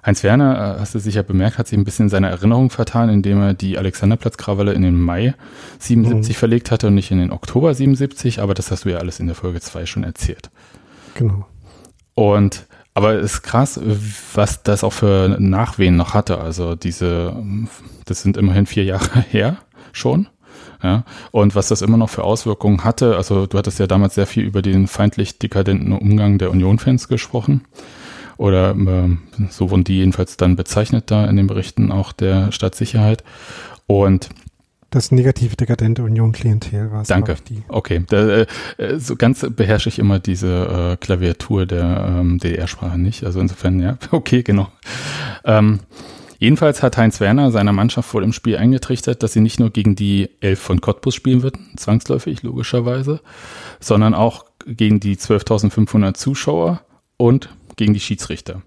Heinz 0.06 0.23
Werner, 0.23 0.75
äh, 0.75 0.79
hast 0.81 0.94
du 0.94 1.00
sicher 1.00 1.23
bemerkt, 1.23 1.57
hat 1.57 1.69
sich 1.69 1.79
ein 1.79 1.85
bisschen 1.85 2.07
in 2.07 2.09
seiner 2.09 2.27
Erinnerung 2.27 2.69
vertan, 2.69 3.07
indem 3.07 3.41
er 3.41 3.53
die 3.53 3.77
Alexanderplatzkrawalle 3.77 4.73
in 4.73 4.81
den 4.81 5.00
Mai 5.00 5.35
77 5.79 6.35
mhm. 6.35 6.38
verlegt 6.38 6.69
hatte 6.69 6.88
und 6.88 6.95
nicht 6.95 7.12
in 7.12 7.19
den 7.19 7.31
Oktober 7.31 7.73
77, 7.73 8.41
aber 8.41 8.56
das 8.56 8.71
hast 8.71 8.83
du 8.83 8.89
ja 8.89 8.97
alles 8.97 9.21
in 9.21 9.27
der 9.27 9.38
Folge 9.38 9.62
2 9.62 9.85
schon 9.85 10.03
erzählt. 10.03 10.51
Genau. 11.13 11.45
Und 12.13 12.65
aber 12.94 13.13
es 13.13 13.35
ist 13.35 13.44
krass, 13.44 13.79
was 14.33 14.63
das 14.63 14.83
auch 14.83 14.91
für 14.91 15.38
Nachwehen 15.39 15.95
noch 15.95 16.13
hatte. 16.13 16.39
Also 16.39 16.75
diese, 16.75 17.33
das 18.03 18.21
sind 18.21 18.35
immerhin 18.35 18.65
vier 18.65 18.83
Jahre 18.83 19.21
her 19.29 19.59
schon. 19.94 20.27
Ja, 20.83 21.04
und 21.31 21.56
was 21.56 21.68
das 21.68 21.81
immer 21.81 21.98
noch 21.98 22.10
für 22.10 22.24
Auswirkungen 22.24 22.83
hatte, 22.83 23.16
also 23.16 23.45
du 23.45 23.57
hattest 23.57 23.80
ja 23.80 23.88
damals 23.88 24.16
sehr 24.16 24.25
viel 24.25 24.44
über 24.44 24.62
den 24.62 24.88
feindlich 24.88 25.38
dekadenten 25.38 25.94
Umgang 25.94 26.38
der 26.38 26.50
Union-Fans 26.50 27.07
gesprochen. 27.07 27.62
Oder 28.38 28.72
äh, 28.72 29.48
so 29.51 29.69
wurden 29.69 29.83
die 29.83 29.98
jedenfalls 29.98 30.38
dann 30.38 30.56
bezeichnet 30.56 31.12
da 31.12 31.25
in 31.25 31.36
den 31.36 31.45
Berichten 31.45 31.92
auch 31.92 32.12
der 32.12 32.51
Stadtsicherheit. 32.51 33.24
Und 33.86 34.30
das 34.92 35.10
negativ 35.12 35.56
dekadente 35.56 36.04
Union-Klientel 36.04 36.92
war 36.92 37.04
es. 37.04 37.07
Danke. 37.07 37.38
Okay. 37.69 38.04
Da, 38.09 38.45
äh, 38.78 38.97
so 38.97 39.16
ganz 39.16 39.45
beherrsche 39.50 39.88
ich 39.88 40.00
immer 40.00 40.19
diese 40.19 40.94
äh, 40.94 40.97
Klaviatur 40.97 41.66
der 41.66 42.18
ähm, 42.19 42.40
DDR-Sprache 42.40 42.97
nicht. 42.97 43.23
Also 43.23 43.40
insofern, 43.40 43.80
ja, 43.80 43.97
okay, 44.11 44.44
genau. 44.44 44.68
Ähm, 45.45 45.80
jedenfalls 46.42 46.83
hat 46.83 46.98
Heinz 46.98 47.21
Werner 47.21 47.52
seiner 47.52 47.71
Mannschaft 47.71 48.10
vor 48.10 48.19
dem 48.19 48.33
Spiel 48.33 48.57
eingetrichtert, 48.57 49.24
dass 49.24 49.31
sie 49.31 49.40
nicht 49.40 49.60
nur 49.60 49.69
gegen 49.69 49.95
die 49.95 50.30
Elf 50.42 50.60
von 50.60 50.81
Cottbus 50.81 51.16
spielen 51.16 51.44
würden, 51.44 51.71
zwangsläufig 51.78 52.44
logischerweise, 52.44 53.21
sondern 53.80 54.14
auch 54.14 54.45
gegen 54.66 55.00
die 55.00 55.16
12.500 55.16 56.16
Zuschauer 56.16 56.81
und 57.16 57.50
gegen 57.78 57.94
die 57.94 58.00
Schiedsrichter. 58.00 58.62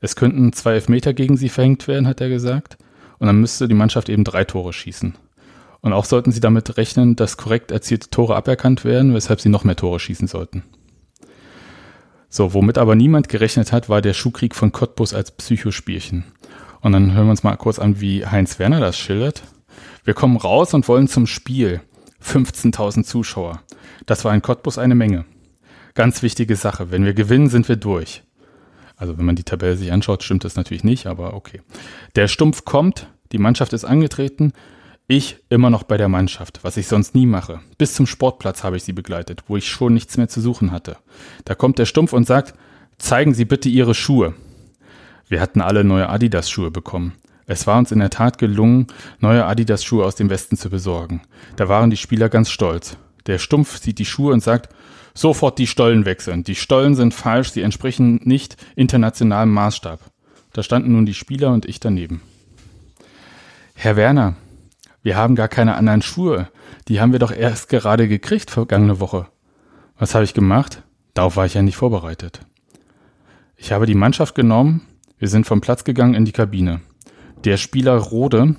Es 0.00 0.16
könnten 0.16 0.52
zwei 0.52 0.74
Elfmeter 0.74 1.12
gegen 1.12 1.36
sie 1.36 1.48
verhängt 1.48 1.88
werden, 1.88 2.06
hat 2.06 2.20
er 2.20 2.28
gesagt. 2.28 2.78
Und 3.18 3.26
dann 3.26 3.40
müsste 3.40 3.66
die 3.66 3.74
Mannschaft 3.74 4.08
eben 4.08 4.24
drei 4.24 4.44
Tore 4.44 4.72
schießen. 4.72 5.14
Und 5.80 5.92
auch 5.92 6.04
sollten 6.04 6.32
sie 6.32 6.40
damit 6.40 6.76
rechnen, 6.76 7.16
dass 7.16 7.36
korrekt 7.36 7.70
erzielte 7.70 8.10
Tore 8.10 8.36
aberkannt 8.36 8.84
werden, 8.84 9.14
weshalb 9.14 9.40
sie 9.40 9.48
noch 9.48 9.64
mehr 9.64 9.76
Tore 9.76 9.98
schießen 9.98 10.28
sollten. 10.28 10.62
So, 12.28 12.52
womit 12.52 12.78
aber 12.78 12.94
niemand 12.94 13.28
gerechnet 13.28 13.72
hat, 13.72 13.88
war 13.88 14.02
der 14.02 14.12
Schuhkrieg 14.12 14.54
von 14.54 14.70
Cottbus 14.70 15.14
als 15.14 15.30
Psychospielchen. 15.30 16.24
Und 16.80 16.92
dann 16.92 17.12
hören 17.12 17.26
wir 17.26 17.30
uns 17.30 17.42
mal 17.42 17.56
kurz 17.56 17.78
an, 17.78 18.00
wie 18.00 18.24
Heinz 18.26 18.58
Werner 18.58 18.80
das 18.80 18.98
schildert. 18.98 19.42
Wir 20.04 20.14
kommen 20.14 20.36
raus 20.36 20.74
und 20.74 20.88
wollen 20.88 21.08
zum 21.08 21.26
Spiel. 21.26 21.80
15.000 22.22 23.04
Zuschauer. 23.04 23.62
Das 24.06 24.24
war 24.24 24.34
in 24.34 24.42
Cottbus 24.42 24.78
eine 24.78 24.94
Menge. 24.94 25.24
Ganz 25.94 26.22
wichtige 26.22 26.56
Sache. 26.56 26.90
Wenn 26.90 27.04
wir 27.04 27.14
gewinnen, 27.14 27.48
sind 27.48 27.68
wir 27.68 27.76
durch. 27.76 28.22
Also 28.96 29.16
wenn 29.16 29.24
man 29.24 29.36
die 29.36 29.44
Tabelle 29.44 29.76
sich 29.76 29.92
anschaut, 29.92 30.22
stimmt 30.22 30.44
das 30.44 30.56
natürlich 30.56 30.84
nicht, 30.84 31.06
aber 31.06 31.34
okay. 31.34 31.60
Der 32.16 32.26
Stumpf 32.26 32.64
kommt, 32.64 33.08
die 33.30 33.38
Mannschaft 33.38 33.72
ist 33.72 33.84
angetreten, 33.84 34.52
ich 35.06 35.38
immer 35.48 35.70
noch 35.70 35.84
bei 35.84 35.96
der 35.96 36.08
Mannschaft, 36.08 36.60
was 36.62 36.76
ich 36.76 36.86
sonst 36.86 37.14
nie 37.14 37.24
mache. 37.24 37.60
Bis 37.78 37.94
zum 37.94 38.06
Sportplatz 38.06 38.62
habe 38.62 38.76
ich 38.76 38.82
sie 38.82 38.92
begleitet, 38.92 39.44
wo 39.46 39.56
ich 39.56 39.68
schon 39.68 39.94
nichts 39.94 40.16
mehr 40.16 40.28
zu 40.28 40.40
suchen 40.40 40.70
hatte. 40.70 40.98
Da 41.44 41.54
kommt 41.54 41.78
der 41.78 41.86
Stumpf 41.86 42.12
und 42.12 42.26
sagt, 42.26 42.54
zeigen 42.98 43.32
Sie 43.32 43.44
bitte 43.44 43.68
Ihre 43.68 43.94
Schuhe. 43.94 44.34
Wir 45.28 45.40
hatten 45.40 45.60
alle 45.60 45.84
neue 45.84 46.08
Adidas-Schuhe 46.08 46.70
bekommen. 46.70 47.14
Es 47.46 47.66
war 47.66 47.78
uns 47.78 47.92
in 47.92 47.98
der 47.98 48.10
Tat 48.10 48.38
gelungen, 48.38 48.86
neue 49.20 49.46
Adidas-Schuhe 49.46 50.04
aus 50.04 50.16
dem 50.16 50.30
Westen 50.30 50.56
zu 50.56 50.70
besorgen. 50.70 51.22
Da 51.56 51.68
waren 51.68 51.90
die 51.90 51.96
Spieler 51.96 52.28
ganz 52.28 52.50
stolz. 52.50 52.96
Der 53.26 53.38
Stumpf 53.38 53.78
sieht 53.78 53.98
die 53.98 54.04
Schuhe 54.04 54.32
und 54.32 54.42
sagt, 54.42 54.68
sofort 55.14 55.58
die 55.58 55.66
Stollen 55.66 56.04
wechseln. 56.04 56.44
Die 56.44 56.54
Stollen 56.54 56.94
sind 56.94 57.14
falsch, 57.14 57.50
sie 57.50 57.62
entsprechen 57.62 58.20
nicht 58.24 58.56
internationalem 58.76 59.52
Maßstab. 59.52 60.00
Da 60.52 60.62
standen 60.62 60.92
nun 60.92 61.06
die 61.06 61.14
Spieler 61.14 61.52
und 61.52 61.66
ich 61.66 61.80
daneben. 61.80 62.22
Herr 63.74 63.96
Werner, 63.96 64.34
wir 65.02 65.16
haben 65.16 65.34
gar 65.34 65.48
keine 65.48 65.76
anderen 65.76 66.02
Schuhe. 66.02 66.48
Die 66.88 67.00
haben 67.00 67.12
wir 67.12 67.18
doch 67.18 67.32
erst 67.32 67.68
gerade 67.68 68.08
gekriegt 68.08 68.50
vergangene 68.50 69.00
Woche. 69.00 69.26
Was 69.98 70.14
habe 70.14 70.24
ich 70.24 70.34
gemacht? 70.34 70.82
Darauf 71.14 71.36
war 71.36 71.46
ich 71.46 71.54
ja 71.54 71.62
nicht 71.62 71.76
vorbereitet. 71.76 72.40
Ich 73.56 73.72
habe 73.72 73.86
die 73.86 73.94
Mannschaft 73.94 74.34
genommen, 74.34 74.82
wir 75.18 75.28
sind 75.28 75.46
vom 75.46 75.60
Platz 75.60 75.84
gegangen 75.84 76.14
in 76.14 76.24
die 76.24 76.32
Kabine. 76.32 76.80
Der 77.44 77.56
Spieler 77.56 77.96
Rode 77.96 78.56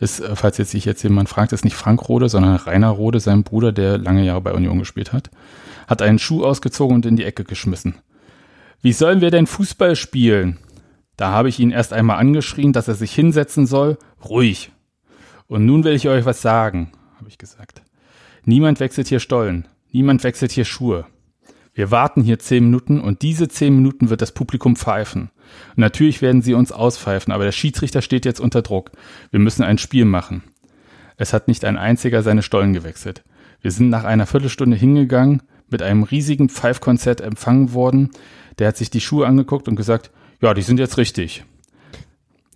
ist, 0.00 0.20
äh, 0.20 0.36
falls 0.36 0.58
jetzt 0.58 0.70
sich 0.70 0.84
jetzt 0.84 1.02
jemand 1.02 1.28
fragt, 1.28 1.52
ist 1.52 1.64
nicht 1.64 1.76
Frank 1.76 2.08
Rode, 2.08 2.28
sondern 2.28 2.56
Rainer 2.56 2.90
Rode, 2.90 3.20
sein 3.20 3.42
Bruder, 3.42 3.72
der 3.72 3.98
lange 3.98 4.24
Jahre 4.24 4.40
bei 4.40 4.52
Union 4.52 4.78
gespielt 4.78 5.12
hat, 5.12 5.30
hat 5.86 6.02
einen 6.02 6.18
Schuh 6.18 6.44
ausgezogen 6.44 6.96
und 6.96 7.06
in 7.06 7.16
die 7.16 7.24
Ecke 7.24 7.44
geschmissen. 7.44 7.96
Wie 8.80 8.92
sollen 8.92 9.20
wir 9.20 9.30
denn 9.30 9.46
Fußball 9.46 9.96
spielen? 9.96 10.58
Da 11.16 11.32
habe 11.32 11.48
ich 11.48 11.58
ihn 11.58 11.72
erst 11.72 11.92
einmal 11.92 12.18
angeschrien, 12.18 12.72
dass 12.72 12.86
er 12.86 12.94
sich 12.94 13.12
hinsetzen 13.12 13.66
soll. 13.66 13.98
Ruhig. 14.24 14.70
Und 15.48 15.66
nun 15.66 15.82
will 15.82 15.94
ich 15.94 16.08
euch 16.08 16.24
was 16.24 16.42
sagen, 16.42 16.92
habe 17.16 17.28
ich 17.28 17.38
gesagt. 17.38 17.82
Niemand 18.44 18.78
wechselt 18.78 19.08
hier 19.08 19.18
Stollen. 19.18 19.66
Niemand 19.90 20.22
wechselt 20.22 20.52
hier 20.52 20.64
Schuhe. 20.64 21.06
Wir 21.74 21.90
warten 21.90 22.22
hier 22.22 22.38
zehn 22.38 22.64
Minuten 22.64 23.00
und 23.00 23.22
diese 23.22 23.48
zehn 23.48 23.74
Minuten 23.74 24.10
wird 24.10 24.22
das 24.22 24.32
Publikum 24.32 24.76
pfeifen. 24.76 25.30
Und 25.70 25.78
natürlich 25.78 26.22
werden 26.22 26.42
sie 26.42 26.54
uns 26.54 26.72
auspfeifen, 26.72 27.32
aber 27.32 27.44
der 27.44 27.52
Schiedsrichter 27.52 28.02
steht 28.02 28.24
jetzt 28.24 28.40
unter 28.40 28.62
Druck. 28.62 28.90
Wir 29.30 29.40
müssen 29.40 29.62
ein 29.62 29.78
Spiel 29.78 30.04
machen. 30.04 30.42
Es 31.16 31.32
hat 31.32 31.48
nicht 31.48 31.64
ein 31.64 31.76
einziger 31.76 32.22
seine 32.22 32.42
Stollen 32.42 32.72
gewechselt. 32.72 33.24
Wir 33.60 33.70
sind 33.70 33.90
nach 33.90 34.04
einer 34.04 34.26
Viertelstunde 34.26 34.76
hingegangen, 34.76 35.42
mit 35.68 35.82
einem 35.82 36.04
riesigen 36.04 36.48
Pfeifkonzert 36.48 37.20
empfangen 37.20 37.72
worden. 37.72 38.10
Der 38.58 38.68
hat 38.68 38.76
sich 38.76 38.90
die 38.90 39.00
Schuhe 39.00 39.26
angeguckt 39.26 39.68
und 39.68 39.76
gesagt, 39.76 40.10
ja, 40.40 40.54
die 40.54 40.62
sind 40.62 40.78
jetzt 40.78 40.96
richtig. 40.96 41.44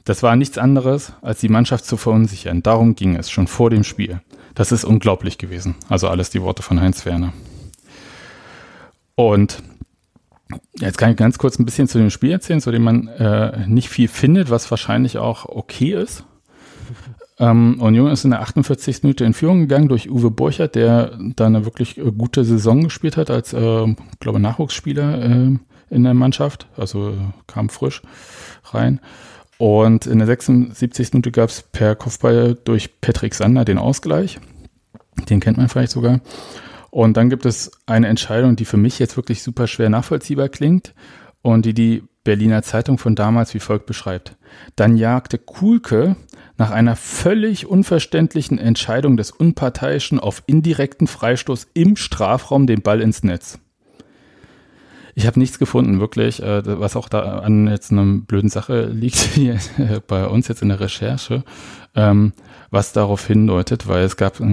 Das 0.05 0.23
war 0.23 0.37
nichts 0.37 0.59
anderes, 0.59 1.13
als 1.23 1.41
die 1.41 1.49
Mannschaft 1.49 1.85
zu 1.85 1.97
verunsichern. 1.97 2.63
Darum 2.63 2.95
ging 2.95 3.17
es 3.17 3.31
schon 3.31 3.47
vor 3.47 3.71
dem 3.71 3.85
Spiel. 3.85 4.21
Das 4.55 4.73
ist 4.73 4.85
unglaublich 4.85 5.39
gewesen. 5.39 5.77
Also 5.89 6.09
alles 6.09 6.31
die 6.31 6.43
Worte 6.43 6.63
von 6.63 6.81
Heinz 6.81 7.07
Werner. 7.07 7.33
Und 9.15 9.63
jetzt 10.79 10.99
kann 10.99 11.11
ich 11.11 11.17
ganz 11.17 11.39
kurz 11.39 11.59
ein 11.59 11.65
bisschen 11.65 11.89
zu 11.89 11.99
dem 11.99 12.11
Spiel 12.11 12.33
erzählen, 12.33 12.61
zu 12.61 12.71
dem 12.71 12.83
man 12.83 13.09
äh, 13.09 13.67
nicht 13.67 13.89
viel 13.89 14.09
findet, 14.09 14.51
was 14.51 14.71
wahrscheinlich 14.71 15.19
auch 15.19 15.47
okay 15.47 15.93
ist. 15.93 16.25
Ähm, 17.39 17.81
Union 17.81 18.11
ist 18.11 18.25
in 18.25 18.31
der 18.31 18.41
48. 18.41 19.03
Minute 19.03 19.25
in 19.25 19.35
Führung 19.35 19.61
gegangen 19.61 19.89
durch 19.89 20.11
Uwe 20.11 20.31
Burchert, 20.31 20.75
der 20.75 21.19
da 21.35 21.47
eine 21.47 21.65
wirklich 21.65 21.99
äh, 21.99 22.13
gute 22.13 22.45
Saison 22.45 22.85
gespielt 22.85 23.17
hat 23.17 23.31
als, 23.31 23.53
äh, 23.53 23.95
glaube 24.21 24.39
Nachwuchsspieler 24.39 25.23
äh, 25.23 25.57
in 25.91 26.05
der 26.05 26.15
Mannschaft. 26.15 26.69
Also 26.77 27.11
äh, 27.11 27.15
kam 27.47 27.69
frisch 27.69 28.03
rein. 28.67 29.01
Und 29.59 30.07
in 30.07 30.19
der 30.19 30.27
76. 30.27 31.13
Minute 31.13 31.31
gab 31.31 31.49
es 31.49 31.63
per 31.63 31.95
Kopfball 31.95 32.57
durch 32.65 33.01
Patrick 33.01 33.35
Sander 33.35 33.65
den 33.65 33.79
Ausgleich. 33.79 34.39
Den 35.29 35.41
kennt 35.41 35.57
man 35.57 35.69
vielleicht 35.69 35.93
sogar. 35.93 36.21
Und 36.93 37.17
dann 37.17 37.31
gibt 37.31 37.47
es 37.47 37.71
eine 37.87 38.09
Entscheidung, 38.09 38.55
die 38.55 38.67
für 38.67 38.77
mich 38.77 38.99
jetzt 38.99 39.17
wirklich 39.17 39.43
super 39.43 39.67
schwer 39.67 39.89
nachvollziehbar 39.89 40.51
klingt 40.51 40.95
und 41.41 41.65
die 41.65 41.73
die 41.73 42.03
Berliner 42.23 42.63
Zeitung 42.63 42.99
von 42.99 43.15
damals 43.15 43.55
wie 43.55 43.61
folgt 43.61 43.87
beschreibt. 43.87 44.37
Dann 44.77 44.99
jagte 44.99 45.39
Kuhlke 45.39 46.17
nach 46.59 46.71
einer 46.71 46.95
völlig 46.95 47.67
unverständlichen 47.67 48.59
Entscheidung 48.59 49.17
des 49.17 49.31
Unparteiischen 49.31 50.21
auf 50.21 50.43
indirekten 50.45 51.07
Freistoß 51.07 51.69
im 51.73 51.97
Strafraum 51.97 52.67
den 52.67 52.83
Ball 52.83 53.01
ins 53.01 53.23
Netz. 53.23 53.59
Ich 55.15 55.27
habe 55.27 55.41
nichts 55.41 55.59
gefunden, 55.59 55.99
wirklich, 55.99 56.43
äh, 56.43 56.63
was 56.79 56.95
auch 56.95 57.09
da 57.09 57.39
an 57.39 57.69
jetzt 57.69 57.91
einer 57.91 58.05
blöden 58.05 58.51
Sache 58.51 58.85
liegt 58.85 59.17
hier 59.35 59.59
bei 60.07 60.27
uns 60.27 60.47
jetzt 60.49 60.61
in 60.61 60.69
der 60.69 60.81
Recherche, 60.81 61.43
ähm, 61.95 62.35
was 62.73 62.93
darauf 62.93 63.25
hindeutet, 63.27 63.87
weil 63.87 64.03
es 64.03 64.17
gab 64.17 64.41
äh, 64.41 64.45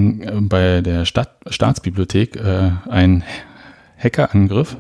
bei 0.42 0.82
der 0.82 1.06
Stadt, 1.06 1.32
Staatsbibliothek 1.48 2.36
äh, 2.36 2.72
einen 2.88 3.24
Hackerangriff, 3.98 4.78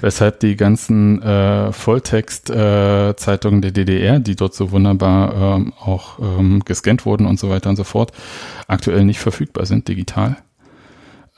weshalb 0.00 0.40
die 0.40 0.56
ganzen 0.56 1.22
äh, 1.22 1.70
Volltext-Zeitungen 1.70 3.62
der 3.62 3.70
DDR, 3.70 4.18
die 4.18 4.34
dort 4.34 4.54
so 4.54 4.72
wunderbar 4.72 5.56
ähm, 5.56 5.72
auch 5.78 6.18
ähm, 6.18 6.62
gescannt 6.64 7.06
wurden 7.06 7.26
und 7.26 7.38
so 7.38 7.50
weiter 7.50 7.70
und 7.70 7.76
so 7.76 7.84
fort, 7.84 8.12
aktuell 8.66 9.04
nicht 9.04 9.20
verfügbar 9.20 9.66
sind 9.66 9.86
digital. 9.86 10.38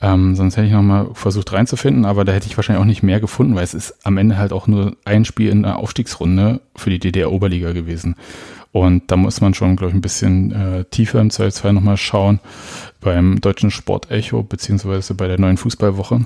Ähm, 0.01 0.35
sonst 0.35 0.57
hätte 0.57 0.67
ich 0.67 0.73
nochmal 0.73 1.09
versucht 1.13 1.53
reinzufinden, 1.53 2.05
aber 2.05 2.25
da 2.25 2.33
hätte 2.33 2.47
ich 2.47 2.57
wahrscheinlich 2.57 2.81
auch 2.81 2.87
nicht 2.87 3.03
mehr 3.03 3.19
gefunden, 3.19 3.55
weil 3.55 3.63
es 3.63 3.73
ist 3.73 4.05
am 4.05 4.17
Ende 4.17 4.37
halt 4.37 4.51
auch 4.51 4.67
nur 4.67 4.95
ein 5.05 5.25
Spiel 5.25 5.49
in 5.49 5.63
der 5.63 5.77
Aufstiegsrunde 5.77 6.61
für 6.75 6.89
die 6.89 6.99
DDR-Oberliga 6.99 7.71
gewesen. 7.71 8.15
Und 8.75 9.09
da 9.09 9.15
muss 9.15 9.39
man 9.39 9.53
schon, 9.53 9.77
glaube 9.77 9.91
ich, 9.91 9.95
ein 9.95 10.01
bisschen 10.01 10.51
äh, 10.51 10.83
tiefer 10.83 11.21
im 11.21 11.29
Zweifelsfall 11.29 11.71
nochmal 11.71 11.95
schauen 11.95 12.41
beim 12.99 13.39
deutschen 13.39 13.71
Sportecho 13.71 14.43
beziehungsweise 14.43 15.13
bei 15.13 15.29
der 15.29 15.39
neuen 15.39 15.55
Fußballwoche, 15.55 16.25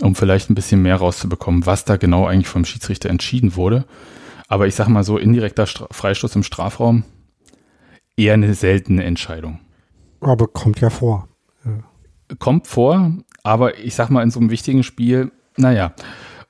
um 0.00 0.14
vielleicht 0.14 0.50
ein 0.50 0.54
bisschen 0.54 0.82
mehr 0.82 0.94
rauszubekommen, 0.94 1.66
was 1.66 1.84
da 1.84 1.96
genau 1.96 2.28
eigentlich 2.28 2.46
vom 2.46 2.64
Schiedsrichter 2.64 3.10
entschieden 3.10 3.56
wurde. 3.56 3.86
Aber 4.46 4.68
ich 4.68 4.76
sage 4.76 4.92
mal 4.92 5.02
so, 5.02 5.18
indirekter 5.18 5.66
Stra 5.66 5.88
Freistoß 5.90 6.36
im 6.36 6.44
Strafraum, 6.44 7.02
eher 8.16 8.34
eine 8.34 8.54
seltene 8.54 9.02
Entscheidung. 9.02 9.58
Aber 10.20 10.46
kommt 10.46 10.80
ja 10.80 10.90
vor. 10.90 11.26
Ja 11.64 11.72
kommt 12.38 12.68
vor, 12.68 13.12
aber 13.42 13.78
ich 13.78 13.96
sag 13.96 14.10
mal, 14.10 14.22
in 14.22 14.30
so 14.30 14.38
einem 14.38 14.50
wichtigen 14.50 14.84
Spiel, 14.84 15.32
naja, 15.56 15.92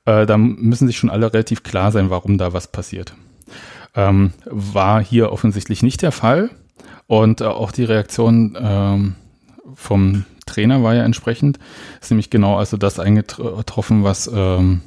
äh, 0.05 0.27
da 0.27 0.37
müssen 0.37 0.85
sich 0.87 0.97
schon 0.97 1.09
alle 1.09 1.33
relativ 1.33 1.63
klar 1.63 1.91
sein, 1.91 2.11
warum 2.11 2.37
da 2.37 2.53
was 2.53 2.71
passiert. 2.71 3.15
Ähm, 3.95 4.33
war 4.45 5.03
hier 5.03 5.31
offensichtlich 5.31 5.83
nicht 5.83 6.01
der 6.01 6.11
Fall. 6.11 6.49
Und 7.07 7.41
äh, 7.41 7.45
auch 7.45 7.71
die 7.71 7.83
Reaktion 7.83 8.57
ähm, 8.59 9.15
vom 9.75 10.25
Trainer 10.45 10.83
war 10.83 10.95
ja 10.95 11.03
entsprechend. 11.03 11.59
Ist 12.01 12.11
nämlich 12.11 12.29
genau 12.29 12.57
also 12.57 12.77
das 12.77 12.99
eingetroffen, 12.99 14.03
was 14.03 14.29
ähm, 14.33 14.81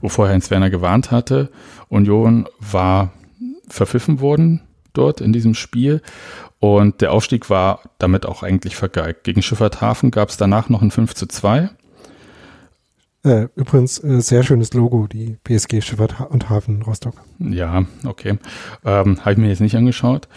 wovor 0.00 0.28
Heinz 0.28 0.50
Werner 0.50 0.70
gewarnt 0.70 1.10
hatte. 1.10 1.50
Union 1.88 2.48
war 2.58 3.12
verpfiffen 3.68 4.20
worden 4.20 4.62
dort 4.92 5.20
in 5.20 5.32
diesem 5.32 5.54
Spiel 5.54 6.02
und 6.58 7.00
der 7.00 7.12
Aufstieg 7.12 7.50
war 7.50 7.80
damit 7.98 8.26
auch 8.26 8.42
eigentlich 8.42 8.76
vergeigt. 8.76 9.24
Gegen 9.24 9.42
Schifferthafen 9.42 10.10
gab 10.10 10.28
es 10.28 10.36
danach 10.36 10.68
noch 10.68 10.82
ein 10.82 10.90
5 10.90 11.14
zu 11.14 11.26
2. 11.26 11.70
Äh, 13.24 13.48
übrigens, 13.54 14.02
äh, 14.02 14.20
sehr 14.20 14.42
schönes 14.42 14.74
Logo, 14.74 15.06
die 15.06 15.36
PSG 15.44 15.80
Schifffahrt 15.80 16.16
und 16.30 16.50
Hafen 16.50 16.82
Rostock. 16.82 17.14
Ja, 17.38 17.84
okay. 18.04 18.38
Ähm, 18.84 19.20
Habe 19.20 19.32
ich 19.32 19.38
mir 19.38 19.48
jetzt 19.48 19.60
nicht 19.60 19.76
angeschaut. 19.76 20.28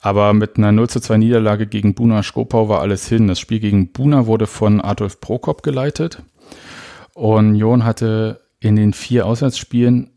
Aber 0.00 0.32
mit 0.32 0.56
einer 0.56 0.70
0 0.70 0.88
zu 0.88 1.00
2 1.00 1.16
Niederlage 1.16 1.66
gegen 1.66 1.94
Buna 1.94 2.22
Skopau 2.22 2.68
war 2.68 2.80
alles 2.80 3.08
hin. 3.08 3.26
Das 3.26 3.40
Spiel 3.40 3.58
gegen 3.58 3.92
Buna 3.92 4.26
wurde 4.26 4.46
von 4.46 4.80
Adolf 4.80 5.20
Prokop 5.20 5.64
geleitet. 5.64 6.22
Union 7.14 7.84
hatte 7.84 8.40
in 8.60 8.76
den 8.76 8.92
vier 8.92 9.26
Auswärtsspielen 9.26 10.10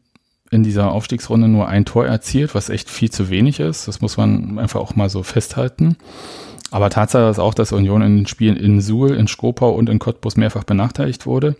in 0.51 0.63
dieser 0.63 0.92
Aufstiegsrunde 0.92 1.48
nur 1.48 1.68
ein 1.68 1.86
Tor 1.86 2.06
erzielt, 2.06 2.54
was 2.54 2.70
echt 2.70 2.90
viel 2.90 3.10
zu 3.10 3.30
wenig 3.30 3.60
ist. 3.60 3.88
Das 3.88 4.01
muss 4.01 4.18
man 4.18 4.60
einfach 4.60 4.82
auch 4.82 4.96
mal 4.96 5.10
so 5.10 5.24
festhalten. 5.24 5.96
Aber 6.72 6.90
Tatsache 6.90 7.30
ist 7.30 7.40
auch, 7.40 7.54
dass 7.54 7.74
Union 7.74 8.01
in 8.01 8.18
den 8.18 8.28
Spielen 8.28 8.56
in 8.56 8.80
Suhl, 8.80 9.12
in 9.12 9.28
Skopau 9.28 9.72
und 9.72 9.90
in 9.90 10.00
Cottbus 10.00 10.38
mehrfach 10.38 10.63
benachteiligt 10.63 11.25
wurde. 11.25 11.58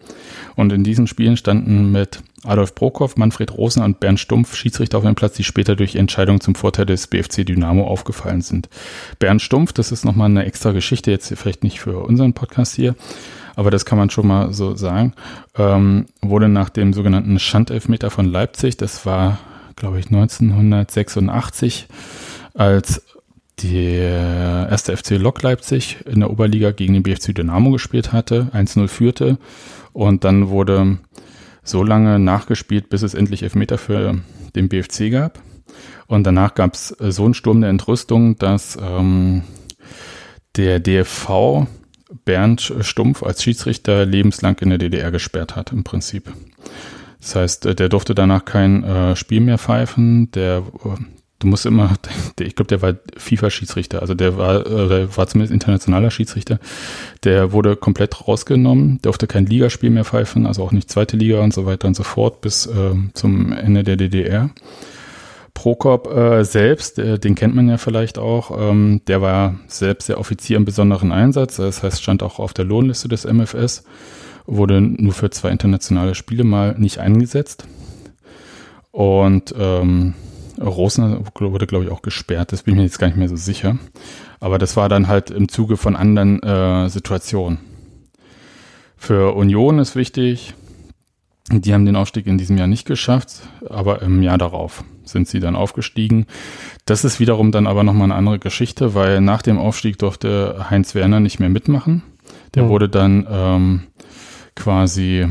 Und 0.56 0.72
in 0.72 0.86
diesen 0.86 1.06
Spielen 1.06 1.36
standen 1.36 1.92
mit 1.92 2.22
Adolf 2.44 2.74
Brokow, 2.74 3.16
Manfred 3.18 3.56
Rosen 3.56 3.84
und 3.84 4.00
Bernd 4.00 4.20
Stumpf 4.20 4.56
Schiedsrichter 4.56 4.98
auf 4.98 5.04
dem 5.04 5.16
Platz, 5.16 5.36
die 5.36 5.44
später 5.44 5.76
durch 5.76 5.96
Entscheidungen 5.96 6.42
zum 6.42 6.56
Vorteil 6.56 6.86
des 6.86 7.08
BFC 7.08 7.46
Dynamo 7.46 7.86
aufgefallen 7.86 8.42
sind. 8.42 8.70
Bernd 9.20 9.42
Stumpf, 9.42 9.74
das 9.74 9.92
ist 9.92 10.06
nochmal 10.06 10.30
eine 10.30 10.46
extra 10.46 10.72
Geschichte, 10.72 11.12
jetzt 11.12 11.32
vielleicht 11.36 11.64
nicht 11.64 11.82
für 11.82 12.00
unseren 12.00 12.34
Podcast 12.34 12.76
hier, 12.76 12.96
aber 13.56 13.70
das 13.70 13.86
kann 13.86 13.98
man 13.98 14.10
schon 14.10 14.28
mal 14.28 14.54
so 14.54 14.76
sagen, 14.76 15.14
ähm, 15.56 16.08
wurde 16.22 16.48
nach 16.48 16.70
dem 16.70 16.94
sogenannten 16.94 17.38
Schandelfmeter 17.38 18.10
von 18.10 18.26
Leipzig, 18.26 18.78
das 18.78 19.06
war, 19.06 19.38
glaube 19.76 20.00
ich, 20.00 20.08
1986, 20.08 21.88
als 22.56 23.04
der 23.64 24.68
erste 24.70 24.96
FC 24.96 25.12
Lok 25.12 25.42
Leipzig 25.42 25.98
in 26.06 26.22
der 26.22 26.30
Oberliga 26.30 26.72
gegen 26.72 26.94
den 26.94 27.04
BFC 27.04 27.34
Dynamo 27.34 27.72
gespielt 27.72 28.14
hatte, 28.14 28.50
1-0 28.54 28.88
führte 28.88 29.38
und 29.94 30.24
dann 30.24 30.50
wurde 30.50 31.00
so 31.64 31.84
lange 31.84 32.20
nachgespielt, 32.20 32.90
bis 32.90 33.02
es 33.02 33.14
endlich 33.14 33.44
Elfmeter 33.44 33.78
für 33.78 34.20
den 34.56 34.70
BFC 34.70 35.12
gab. 35.12 35.42
Und 36.08 36.26
danach 36.26 36.56
gab 36.56 36.74
es 36.74 36.90
so 37.00 37.26
einen 37.26 37.34
Sturm 37.34 37.62
der 37.62 37.70
Entrüstung, 37.70 38.38
dass 38.38 38.78
ähm, 38.82 39.44
der 40.58 40.80
DFV 40.80 41.68
Bernd 42.26 42.74
Stumpf 42.82 43.24
als 43.24 43.44
Schiedsrichter 43.44 44.06
lebenslang 44.06 44.58
in 44.60 44.70
der 44.70 44.78
DDR 44.78 45.12
gesperrt 45.12 45.56
hat, 45.56 45.72
im 45.72 45.84
Prinzip. 45.84 46.32
Das 47.22 47.36
heißt, 47.36 47.66
äh, 47.68 47.76
der 47.76 47.90
durfte 47.90 48.16
danach 48.16 48.46
kein 48.46 48.84
äh, 48.84 49.16
Spiel 49.16 49.42
mehr 49.42 49.58
pfeifen, 49.58 50.32
der 50.32 50.64
äh, 50.84 51.04
du 51.42 51.48
musst 51.48 51.66
immer, 51.66 51.96
ich 52.40 52.56
glaube, 52.56 52.70
der 52.70 52.82
war 52.82 52.94
FIFA-Schiedsrichter, 53.18 54.02
also 54.02 54.14
der 54.14 54.38
war, 54.38 54.66
äh, 54.66 55.16
war 55.16 55.28
zumindest 55.28 55.54
internationaler 55.54 56.12
Schiedsrichter. 56.12 56.60
Der 57.24 57.52
wurde 57.52 57.76
komplett 57.76 58.28
rausgenommen, 58.28 59.00
durfte 59.02 59.28
kein 59.28 59.46
Ligaspiel 59.46 59.90
mehr 59.90 60.06
pfeifen, 60.06 60.46
also 60.46 60.64
auch 60.64 60.72
nicht 60.72 60.90
zweite 60.90 61.18
Liga 61.18 61.42
und 61.42 61.54
so 61.54 61.66
weiter 61.66 61.88
und 61.88 61.96
so 61.96 62.04
fort 62.04 62.42
bis 62.42 62.68
äh, 62.68 62.94
zum 63.14 63.52
Ende 63.52 63.84
der 63.84 63.98
DDR. 63.98 64.50
Prokop 65.54 66.08
äh, 66.08 66.46
selbst, 66.46 66.98
äh, 66.98 67.20
den 67.20 67.36
kennt 67.36 67.56
man 67.56 67.68
ja 67.68 67.78
vielleicht 67.78 68.18
auch, 68.18 68.58
ähm, 68.58 69.02
der 69.08 69.22
war 69.22 69.56
selbst 69.68 70.08
der 70.10 70.20
Offizier 70.20 70.58
im 70.58 70.66
besonderen 70.66 71.12
Einsatz, 71.12 71.58
das 71.58 71.84
heißt, 71.84 72.02
stand 72.02 72.24
auch 72.24 72.40
auf 72.40 72.54
der 72.54 72.66
Lohnliste 72.66 73.10
des 73.10 73.26
MFS, 73.26 73.84
wurde 74.46 74.82
nur 74.82 75.14
für 75.14 75.30
zwei 75.30 75.50
internationale 75.50 76.16
Spiele 76.16 76.44
mal 76.44 76.76
nicht 76.78 77.00
eingesetzt. 77.00 77.68
Und 78.92 79.54
ähm, 79.58 80.14
Rosner 80.62 81.22
wurde, 81.40 81.68
glaube 81.68 81.86
ich, 81.86 81.92
auch 81.92 82.02
gesperrt, 82.02 82.52
das 82.52 82.64
bin 82.64 82.74
ich 82.74 82.78
mir 82.78 82.84
jetzt 82.84 83.00
gar 83.00 83.08
nicht 83.08 83.18
mehr 83.18 83.30
so 83.30 83.36
sicher. 83.36 83.78
Aber 84.40 84.58
das 84.58 84.78
war 84.78 84.90
dann 84.90 85.08
halt 85.08 85.30
im 85.32 85.50
Zuge 85.50 85.78
von 85.78 85.96
anderen 85.96 86.42
äh, 86.44 86.90
Situationen. 86.90 87.60
Für 88.98 89.36
Union 89.36 89.80
ist 89.80 89.96
wichtig, 89.96 90.54
die 91.52 91.74
haben 91.74 91.86
den 91.86 91.96
Aufstieg 91.96 92.28
in 92.28 92.38
diesem 92.38 92.58
Jahr 92.58 92.68
nicht 92.68 92.86
geschafft, 92.86 93.42
aber 93.70 94.02
im 94.02 94.22
Jahr 94.22 94.38
darauf 94.38 94.84
sind 95.04 95.28
sie 95.28 95.40
dann 95.40 95.56
aufgestiegen. 95.56 96.28
Das 96.86 97.04
ist 97.04 97.20
wiederum 97.20 97.52
dann 97.52 97.68
aber 97.68 97.84
nochmal 97.84 98.06
eine 98.06 98.16
andere 98.16 98.40
Geschichte, 98.40 98.94
weil 98.94 99.22
nach 99.22 99.42
dem 99.42 99.58
Aufstieg 99.58 99.98
durfte 99.98 100.68
Heinz 100.70 100.96
Werner 100.96 101.20
nicht 101.20 101.40
mehr 101.40 101.50
mitmachen. 101.50 102.04
Der 102.56 102.64
mhm. 102.64 102.70
wurde 102.70 102.90
dann 102.90 103.28
ähm, 103.30 103.82
quasi 104.56 105.28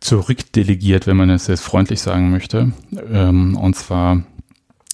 zurückdelegiert, 0.00 1.06
wenn 1.06 1.16
man 1.16 1.30
es 1.30 1.46
jetzt 1.46 1.62
freundlich 1.62 2.00
sagen 2.00 2.30
möchte. 2.30 2.72
Ähm, 3.10 3.56
und 3.56 3.74
zwar, 3.74 4.22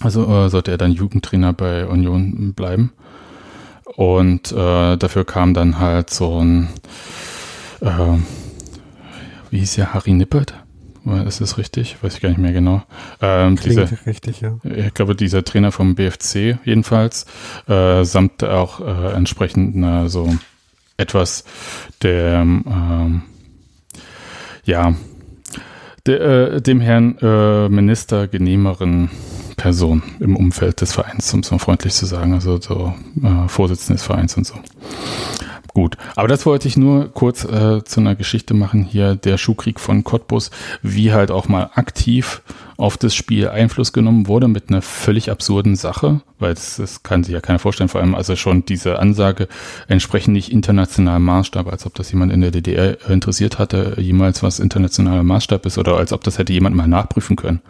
also 0.01 0.27
äh, 0.27 0.49
sollte 0.49 0.71
er 0.71 0.79
dann 0.79 0.93
Jugendtrainer 0.93 1.53
bei 1.53 1.87
Union 1.87 2.55
bleiben. 2.55 2.93
Und 3.97 4.53
äh, 4.53 4.97
dafür 4.97 5.25
kam 5.25 5.55
dann 5.55 5.79
halt 5.79 6.11
so 6.11 6.41
ein 6.41 6.69
äh, 7.81 8.19
wie 9.53 9.59
hieß 9.59 9.75
der, 9.75 9.93
Harry 9.93 10.13
Nippert? 10.13 10.55
Ist 11.27 11.41
das 11.41 11.59
richtig? 11.59 11.97
Weiß 12.01 12.15
ich 12.15 12.21
gar 12.21 12.31
nicht 12.31 12.39
mehr 12.39 12.53
genau. 12.53 12.83
Ähm, 13.21 13.57
Klingt 13.57 13.91
dieser, 13.91 14.07
richtig, 14.07 14.41
ja. 14.41 14.57
Ich 14.63 14.95
glaube, 14.95 15.15
dieser 15.15 15.45
Trainer 15.45 15.73
vom 15.73 15.95
BFC 15.95 16.59
jedenfalls, 16.65 17.27
äh, 17.69 18.05
samt 18.05 18.45
auch 18.45 18.81
äh, 18.81 19.13
entsprechend 19.13 19.77
na, 19.77 20.09
so 20.09 20.33
etwas 20.97 21.45
der, 22.03 22.41
ähm, 22.41 23.23
ja, 24.65 24.95
der, 26.07 26.21
äh, 26.21 26.63
dem 26.63 26.81
Herrn 26.81 27.17
äh, 27.19 27.69
Minister 27.69 28.29
genehmeren 28.29 29.11
Person 29.57 30.03
im 30.19 30.37
Umfeld 30.37 30.81
des 30.81 30.93
Vereins, 30.93 31.33
um 31.33 31.41
es 31.41 31.51
mal 31.51 31.59
freundlich 31.59 31.95
zu 31.95 32.07
sagen, 32.07 32.35
also 32.35 32.61
so 32.61 32.95
äh, 33.23 33.49
Vorsitzender 33.49 33.95
des 33.95 34.05
Vereins 34.05 34.37
und 34.37 34.47
so. 34.47 34.55
Gut, 35.75 35.97
aber 36.17 36.29
das 36.29 36.45
wollte 36.45 36.69
ich 36.69 36.77
nur 36.77 37.09
kurz 37.15 37.45
äh, 37.45 37.83
zu 37.83 38.01
einer 38.01 38.15
Geschichte 38.15 38.53
machen 38.53 38.85
hier, 38.85 39.15
der 39.15 39.39
Schuhkrieg 39.39 39.81
von 39.81 40.05
Cottbus, 40.05 40.51
wie 40.83 41.15
halt 41.15 41.31
auch 41.31 41.49
mal 41.49 41.71
aktiv 41.75 42.43
auf 42.77 42.99
das 42.99 43.15
Spiel 43.15 43.49
Einfluss 43.49 43.95
genommen 43.95 44.27
wurde 44.27 44.49
mit 44.49 44.69
einer 44.69 44.83
völlig 44.83 45.31
absurden 45.31 45.75
Sache, 45.75 46.21
weil 46.39 46.53
das, 46.53 46.77
das 46.77 47.03
kann 47.03 47.25
sich 47.25 47.33
ja 47.33 47.41
keiner 47.41 47.59
vorstellen, 47.59 47.89
vor 47.89 48.03
allem 48.03 48.15
also 48.15 48.37
schon 48.37 48.67
diese 48.67 48.99
Ansage 48.99 49.49
entsprechend 49.89 50.35
nicht 50.35 50.53
internationalem 50.53 51.25
Maßstab, 51.25 51.67
als 51.69 51.87
ob 51.87 51.95
das 51.95 52.13
jemand 52.13 52.33
in 52.33 52.43
der 52.43 52.51
DDR 52.51 53.09
interessiert 53.09 53.59
hatte, 53.59 53.95
jemals 53.99 54.43
was 54.43 54.61
internationaler 54.61 55.23
Maßstab 55.23 55.65
ist 55.65 55.79
oder 55.79 55.97
als 55.97 56.13
ob 56.13 56.23
das 56.23 56.39
hätte 56.39 56.53
jemand 56.53 56.77
mal 56.77 56.89
nachprüfen 56.89 57.37
können. 57.37 57.63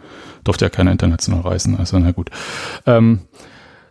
Durfte 0.43 0.65
ja 0.65 0.69
keiner 0.69 0.91
international 0.91 1.41
reisen, 1.41 1.77
also 1.77 1.97
na 1.99 2.11
gut. 2.11 2.31
Ähm, 2.85 3.21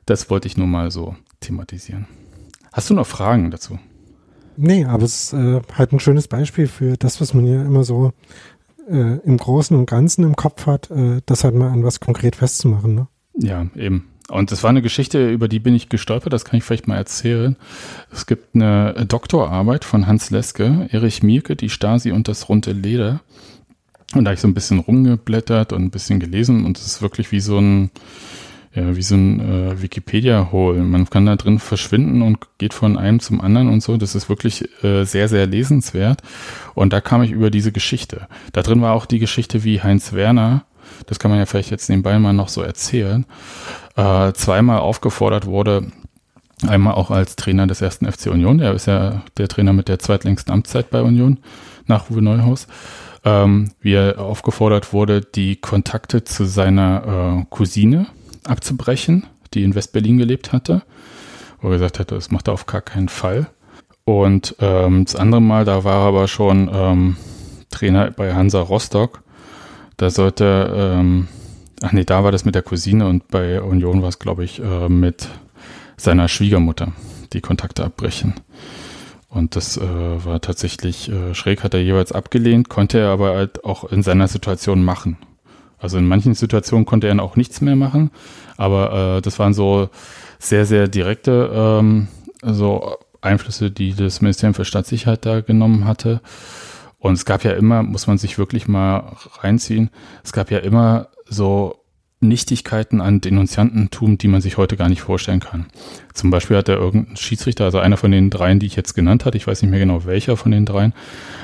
das 0.05 0.29
wollte 0.29 0.49
ich 0.49 0.59
nur 0.59 0.67
mal 0.67 0.91
so 0.91 1.17
thematisieren. 1.41 2.07
Hast 2.73 2.91
du 2.91 2.95
noch 2.95 3.07
Fragen 3.07 3.51
dazu? 3.51 3.79
Nee, 4.57 4.85
aber 4.85 5.05
es 5.05 5.25
ist 5.25 5.33
äh, 5.33 5.61
halt 5.77 5.93
ein 5.93 6.01
schönes 6.01 6.29
Beispiel 6.29 6.67
für 6.67 6.97
das, 6.97 7.21
was 7.21 7.35
man 7.35 7.47
ja 7.47 7.63
immer 7.63 7.85
so 7.85 8.13
äh, 8.89 9.19
im 9.25 9.37
Großen 9.37 9.77
und 9.77 9.87
Ganzen 9.87 10.25
im 10.25 10.37
Kopf 10.37 10.67
hat, 10.67 10.91
äh, 10.91 11.21
das 11.27 11.45
halt 11.45 11.55
mal 11.55 11.71
an 11.71 11.85
was 11.85 12.01
konkret 12.01 12.37
festzumachen. 12.37 12.95
Ne? 12.95 13.09
Ja, 13.35 13.67
eben. 13.75 14.09
Und 14.29 14.51
das 14.51 14.63
war 14.63 14.71
eine 14.71 14.83
Geschichte, 14.83 15.31
über 15.31 15.49
die 15.49 15.59
bin 15.59 15.75
ich 15.75 15.89
gestolpert, 15.89 16.33
das 16.33 16.45
kann 16.45 16.57
ich 16.57 16.65
vielleicht 16.65 16.89
mal 16.89 16.97
erzählen. 16.97 17.57
Es 18.11 18.27
gibt 18.27 18.55
eine 18.55 19.05
Doktorarbeit 19.07 19.85
von 19.85 20.07
Hans 20.07 20.31
Leske, 20.31 20.89
Erich 20.91 21.23
Mielke, 21.23 21.57
die 21.57 21.69
Stasi 21.69 22.13
und 22.13 22.29
das 22.29 22.49
runde 22.49 22.73
Leder. 22.73 23.21
Und 24.15 24.25
da 24.25 24.31
habe 24.31 24.35
ich 24.35 24.41
so 24.41 24.49
ein 24.49 24.55
bisschen 24.55 24.79
rumgeblättert 24.79 25.73
und 25.73 25.83
ein 25.83 25.91
bisschen 25.91 26.21
gelesen 26.21 26.65
und 26.65 26.79
es 26.79 26.87
ist 26.87 27.03
wirklich 27.03 27.33
wie 27.33 27.41
so 27.41 27.59
ein, 27.59 27.91
ja, 28.75 28.97
wie 28.97 29.03
so 29.03 29.15
ein 29.15 29.41
äh, 29.41 29.83
Wikipedia-Hole. 29.83 30.83
Man 30.83 31.09
kann 31.11 31.27
da 31.27 31.37
drin 31.37 31.59
verschwinden 31.59 32.23
und 32.23 32.39
geht 32.59 32.73
von 32.73 32.97
einem 32.97 33.21
zum 33.21 33.41
anderen 33.41 33.69
und 33.69 33.83
so. 33.83 33.97
Das 33.97 34.15
ist 34.15 34.29
wirklich 34.29 34.65
äh, 34.83 35.05
sehr, 35.05 35.29
sehr 35.29 35.47
lesenswert. 35.47 36.23
Und 36.75 36.93
da 36.93 37.01
kam 37.01 37.23
ich 37.23 37.33
über 37.33 37.51
diese 37.51 37.73
Geschichte. 37.73 38.29
Da 38.53 38.63
drin 38.63 38.81
war 38.81 38.95
auch 38.95 39.05
die 39.05 39.19
Geschichte, 39.19 39.65
wie 39.65 39.83
Heinz 39.83 40.13
Werner, 40.13 40.65
das 41.07 41.19
kann 41.19 41.31
man 41.31 41.39
ja 41.39 41.47
vielleicht 41.47 41.71
jetzt 41.71 41.89
nebenbei 41.89 42.19
mal 42.19 42.33
noch 42.33 42.49
so 42.49 42.63
erzählen, 42.63 43.27
äh, 43.97 44.33
zweimal 44.33 44.79
aufgefordert 44.79 45.47
wurde, 45.47 45.87
einmal 46.67 46.95
auch 46.95 47.11
als 47.11 47.37
Trainer 47.37 47.67
des 47.67 47.81
ersten 47.81 48.11
FC 48.11 48.27
Union. 48.27 48.61
Er 48.61 48.75
ist 48.75 48.87
ja 48.87 49.23
der 49.37 49.49
Trainer 49.49 49.73
mit 49.73 49.89
der 49.89 49.99
zweitlängsten 49.99 50.53
Amtszeit 50.53 50.91
bei 50.91 51.03
Union 51.03 51.39
nach 51.87 52.11
Uwe 52.11 52.23
Neuhaus. 52.23 52.67
Ähm, 53.25 53.71
wie 53.81 53.93
er 53.93 54.19
aufgefordert 54.19 54.93
wurde, 54.93 55.21
die 55.21 55.55
Kontakte 55.55 56.25
zu 56.25 56.45
seiner 56.45 57.43
äh, 57.43 57.47
Cousine, 57.51 58.07
abzubrechen, 58.45 59.27
die 59.55 59.63
in 59.63 59.75
Westberlin 59.75 60.19
gelebt 60.19 60.53
hatte, 60.53 60.83
wo 61.61 61.69
er 61.69 61.75
gesagt 61.75 61.99
hatte, 61.99 62.15
das 62.15 62.31
macht 62.31 62.49
er 62.49 62.55
auf 62.55 62.67
gar 62.67 62.81
keinen 62.81 63.09
Fall. 63.09 63.49
Und 64.05 64.57
ähm, 64.59 65.05
das 65.05 65.17
andere 65.17 65.41
Mal, 65.41 65.65
da 65.65 65.85
war 65.85 66.03
er 66.03 66.09
aber 66.09 66.29
schon 66.29 66.71
ähm, 66.73 67.17
Trainer 67.71 68.11
bei 68.11 68.35
Hansa 68.35 68.61
Rostock. 68.61 69.23
Da 69.97 70.11
sollte, 70.11 70.73
ähm, 70.75 71.29
ach 71.83 71.93
nee, 71.93 72.05
da 72.05 72.25
war 72.25 72.33
das 72.33 72.45
mit 72.45 72.55
der 72.55 72.63
Cousine 72.63 73.07
und 73.07 73.29
bei 73.29 73.63
Union 73.63 74.03
war 74.03 74.09
es, 74.09 74.19
glaube 74.19 74.45
ich, 74.45 74.61
äh, 74.61 74.89
mit 74.89 75.29
seiner 75.97 76.29
Schwiegermutter 76.29 76.93
die 77.33 77.41
Kontakte 77.41 77.85
abbrechen. 77.85 78.35
Und 79.29 79.57
das 79.57 79.79
äh, 79.79 79.83
war 79.83 80.41
tatsächlich 80.41 81.09
äh, 81.11 81.35
schräg, 81.35 81.63
hat 81.63 81.73
er 81.73 81.83
jeweils 81.83 82.13
abgelehnt, 82.13 82.69
konnte 82.69 82.99
er 82.99 83.09
aber 83.09 83.35
halt 83.35 83.65
auch 83.65 83.85
in 83.85 84.03
seiner 84.03 84.29
Situation 84.29 84.85
machen. 84.85 85.17
Also 85.83 85.99
in 85.99 86.07
manchen 86.07 86.35
Situationen 86.35 86.87
konnte 86.87 87.09
er 87.09 87.21
auch 87.21 87.37
nichts 87.37 87.61
mehr 87.61 87.75
machen, 87.75 88.13
aber 88.57 89.17
äh, 89.17 89.21
das 89.21 89.39
waren 89.41 89.53
so 89.53 89.91
sehr, 90.39 90.65
sehr 90.65 90.87
direkte 90.87 91.51
ähm, 91.53 92.07
so 92.43 92.97
Einflüsse, 93.21 93.71
die 93.71 93.95
das 93.95 94.21
Ministerium 94.21 94.55
für 94.55 94.65
Staatssicherheit 94.65 95.27
da 95.27 95.41
genommen 95.41 95.85
hatte. 95.85 96.21
Und 96.99 97.15
es 97.15 97.25
gab 97.25 97.43
ja 97.43 97.53
immer, 97.53 97.83
muss 97.83 98.07
man 98.07 98.17
sich 98.17 98.39
wirklich 98.39 98.69
mal 98.69 99.17
reinziehen, 99.41 99.91
es 100.23 100.33
gab 100.33 100.53
ja 100.53 100.59
immer 100.59 101.09
so 101.27 101.82
Nichtigkeiten 102.23 103.01
an 103.01 103.21
Denunziantentum, 103.21 104.19
die 104.19 104.29
man 104.29 104.41
sich 104.41 104.57
heute 104.57 104.77
gar 104.77 104.89
nicht 104.89 105.03
vorstellen 105.03 105.41
kann. 105.41 105.67
Zum 106.15 106.31
Beispiel 106.31 106.57
hat 106.57 106.69
er 106.69 106.77
irgendein 106.77 107.17
Schiedsrichter, 107.17 107.65
also 107.65 107.79
einer 107.79 107.97
von 107.97 108.11
den 108.11 108.31
dreien, 108.31 108.59
die 108.59 108.67
ich 108.67 108.77
jetzt 108.77 108.95
genannt 108.95 109.25
hatte, 109.25 109.37
ich 109.37 109.47
weiß 109.47 109.63
nicht 109.63 109.71
mehr 109.71 109.81
genau 109.81 110.05
welcher 110.05 110.37
von 110.37 110.53
den 110.53 110.65
dreien, 110.65 110.95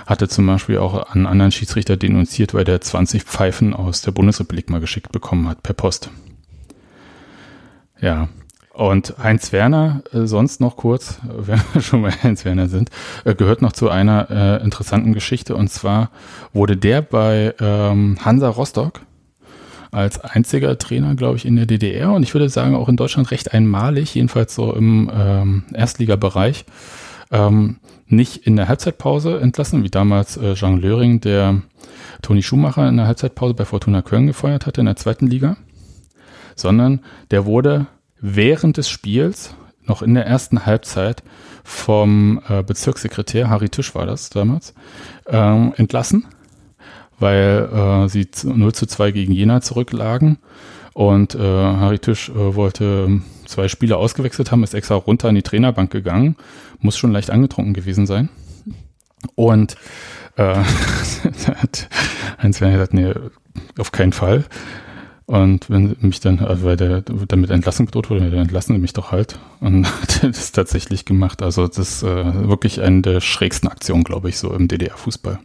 hatte 0.07 0.29
zum 0.29 0.47
Beispiel 0.47 0.79
auch 0.79 1.11
einen 1.13 1.27
anderen 1.27 1.53
Schiedsrichter 1.53 1.97
denunziert, 1.97 2.55
weil 2.55 2.65
der 2.65 2.81
20 2.81 3.25
Pfeifen 3.25 3.75
aus 3.75 4.03
der 4.03 4.13
Bundesrepublik 4.13 4.71
mal 4.71 4.81
geschickt 4.81 5.13
bekommen 5.13 5.49
hat, 5.49 5.63
per 5.63 5.75
Post. 5.75 6.11
Ja. 8.01 8.29
Und 8.73 9.15
Heinz 9.21 9.51
Werner, 9.51 10.05
äh, 10.13 10.27
sonst 10.27 10.61
noch 10.61 10.77
kurz, 10.77 11.19
wenn 11.37 11.61
wir 11.73 11.83
schon 11.83 12.03
bei 12.03 12.13
Heinz 12.13 12.45
Werner 12.45 12.69
sind, 12.69 12.91
äh, 13.25 13.35
gehört 13.35 13.61
noch 13.61 13.73
zu 13.73 13.91
einer 13.91 14.31
äh, 14.31 14.63
interessanten 14.63 15.15
Geschichte. 15.15 15.57
Und 15.57 15.69
zwar 15.69 16.11
wurde 16.53 16.77
der 16.77 17.03
bei 17.03 17.55
ähm, 17.59 18.19
Hansa 18.25 18.49
Rostock 18.49 19.01
als 19.91 20.21
einziger 20.21 20.77
Trainer, 20.79 21.15
glaube 21.15 21.37
ich, 21.37 21.47
in 21.47 21.57
der 21.57 21.67
DDR 21.67 22.13
und 22.13 22.23
ich 22.23 22.35
würde 22.35 22.49
sagen 22.49 22.75
auch 22.75 22.89
in 22.89 22.97
Deutschland 22.97 23.31
recht 23.31 23.53
einmalig, 23.53 24.15
jedenfalls 24.15 24.55
so 24.55 24.73
im 24.75 25.11
ähm, 25.13 25.63
Erstligabereich, 25.73 26.65
ähm, 27.31 27.77
nicht 28.07 28.47
in 28.47 28.57
der 28.57 28.69
Halbzeitpause 28.69 29.41
entlassen, 29.41 29.85
wie 29.85 29.91
damals 29.91 30.37
äh, 30.37 30.55
Jean 30.55 30.81
Löring, 30.81 31.21
der 31.21 31.63
Toni 32.23 32.43
Schumacher 32.43 32.89
in 32.89 32.97
der 32.97 33.07
Halbzeitpause 33.07 33.55
bei 33.55 33.65
Fortuna 33.65 34.03
Köln 34.03 34.27
gefeuert 34.27 34.67
hatte 34.67 34.81
in 34.81 34.87
der 34.87 34.97
zweiten 34.97 35.27
Liga, 35.27 35.57
sondern 36.55 37.01
der 37.31 37.45
wurde 37.45 37.87
während 38.21 38.77
des 38.77 38.89
Spiels, 38.89 39.55
noch 39.85 40.03
in 40.03 40.15
der 40.15 40.27
ersten 40.27 40.67
Halbzeit, 40.67 41.23
vom 41.65 42.41
äh, 42.49 42.63
Bezirkssekretär, 42.63 43.51
Harry 43.51 43.69
Tisch 43.69 43.95
war 43.95 44.07
das 44.07 44.31
damals, 44.31 44.75
ähm, 45.29 45.75
entlassen 45.77 46.27
weil 47.19 47.69
äh, 47.73 48.09
sie 48.09 48.29
0 48.43 48.75
zu 48.75 48.87
2 48.87 49.11
gegen 49.13 49.33
Jena 49.33 49.61
zurücklagen. 49.61 50.39
Und 50.95 51.35
äh, 51.35 51.39
Harry 51.39 51.99
Tisch 51.99 52.29
äh, 52.31 52.55
wollte 52.57 53.21
zwei 53.47 53.69
Spieler 53.69 53.99
ausgewechselt 53.99 54.51
haben, 54.51 54.65
ist 54.65 54.75
extra 54.75 54.97
runter 54.97 55.29
an 55.29 55.37
die 55.37 55.43
Trainerbank 55.43 55.91
gegangen, 55.91 56.37
muss 56.81 56.99
schon 56.99 57.13
leicht 57.13 57.31
angetrunken 57.31 57.73
gewesen 57.73 58.07
sein. 58.07 58.29
Und 59.35 59.77
äh, 60.37 60.43
hat 61.47 61.89
Heinz 62.43 62.61
Werner 62.61 62.75
gesagt, 62.75 62.95
nee, 62.95 63.13
auf 63.79 63.93
keinen 63.93 64.13
Fall. 64.13 64.45
Und 65.27 65.69
wenn 65.69 65.95
mich 66.01 66.21
dann, 66.21 66.39
also 66.41 66.65
weil 66.65 66.79
der 66.79 67.03
damit 67.03 67.51
entlassen 67.51 67.85
gedroht 67.87 68.09
wurde, 68.09 68.31
dann 68.31 68.41
entlassen 68.41 68.75
sie 68.75 68.81
mich 68.81 68.95
doch 68.95 69.13
halt. 69.13 69.39
Und 69.61 69.87
hat 70.03 70.25
das 70.25 70.53
tatsächlich 70.53 71.05
gemacht. 71.05 71.43
Also 71.43 71.67
das 71.67 71.79
ist 71.79 72.03
äh, 72.03 72.49
wirklich 72.49 72.81
eine 72.81 73.03
der 73.03 73.21
schrägsten 73.21 73.69
Aktionen, 73.69 74.05
glaube 74.05 74.31
ich, 74.31 74.39
so 74.39 74.53
im 74.55 74.69
DDR-Fußball. 74.69 75.39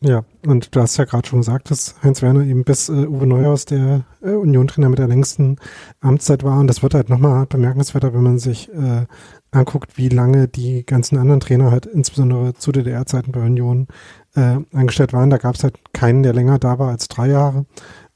Ja, 0.00 0.22
und 0.46 0.76
du 0.76 0.80
hast 0.80 0.96
ja 0.96 1.04
gerade 1.04 1.26
schon 1.26 1.40
gesagt, 1.40 1.72
dass 1.72 1.96
Heinz 2.04 2.22
Werner 2.22 2.44
eben 2.44 2.62
bis 2.62 2.88
äh, 2.88 2.92
Uwe 2.92 3.26
Neuhaus 3.26 3.64
der 3.64 4.04
äh, 4.22 4.30
Union-Trainer 4.30 4.88
mit 4.88 5.00
der 5.00 5.08
längsten 5.08 5.56
Amtszeit 6.00 6.44
war. 6.44 6.60
Und 6.60 6.68
das 6.68 6.84
wird 6.84 6.94
halt 6.94 7.08
nochmal 7.08 7.46
bemerkenswerter, 7.46 8.14
wenn 8.14 8.22
man 8.22 8.38
sich 8.38 8.72
äh, 8.72 9.06
anguckt, 9.50 9.98
wie 9.98 10.08
lange 10.08 10.46
die 10.46 10.86
ganzen 10.86 11.18
anderen 11.18 11.40
Trainer 11.40 11.72
halt 11.72 11.86
insbesondere 11.86 12.54
zu 12.54 12.70
DDR-Zeiten 12.70 13.32
bei 13.32 13.40
Union 13.40 13.88
äh, 14.36 14.58
angestellt 14.72 15.12
waren. 15.12 15.30
Da 15.30 15.38
gab 15.38 15.56
es 15.56 15.64
halt 15.64 15.76
keinen, 15.92 16.22
der 16.22 16.32
länger 16.32 16.60
da 16.60 16.78
war 16.78 16.90
als 16.90 17.08
drei 17.08 17.28
Jahre. 17.28 17.66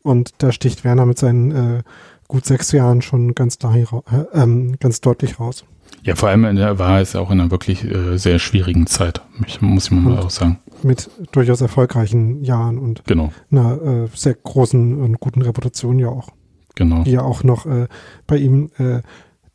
Und 0.02 0.34
da 0.38 0.52
sticht 0.52 0.84
Werner 0.84 1.06
mit 1.06 1.18
seinen 1.18 1.50
äh, 1.50 1.82
gut 2.28 2.44
sechs 2.44 2.70
Jahren 2.70 3.02
schon 3.02 3.34
ganz, 3.34 3.58
da, 3.58 3.74
äh, 3.74 3.90
ähm, 4.34 4.76
ganz 4.78 5.00
deutlich 5.00 5.40
raus. 5.40 5.64
Ja, 6.02 6.16
vor 6.16 6.28
allem 6.28 6.44
in 6.44 6.56
der, 6.56 6.78
war 6.78 7.00
es 7.00 7.14
auch 7.14 7.30
in 7.30 7.40
einer 7.40 7.50
wirklich 7.50 7.84
äh, 7.84 8.16
sehr 8.16 8.38
schwierigen 8.38 8.86
Zeit, 8.86 9.22
muss 9.60 9.84
ich 9.84 9.90
mal 9.90 10.18
auch 10.18 10.30
sagen. 10.30 10.58
Mit 10.82 11.10
durchaus 11.30 11.60
erfolgreichen 11.60 12.42
Jahren 12.42 12.78
und 12.78 13.04
genau. 13.04 13.32
einer 13.50 13.82
äh, 13.82 14.08
sehr 14.14 14.34
großen 14.34 15.00
und 15.00 15.20
guten 15.20 15.42
Reputation 15.42 15.98
ja 15.98 16.08
auch. 16.08 16.30
Genau. 16.74 17.04
Die 17.04 17.12
ja 17.12 17.22
auch 17.22 17.44
noch 17.44 17.66
äh, 17.66 17.86
bei 18.26 18.36
ihm, 18.38 18.70
äh, 18.78 19.02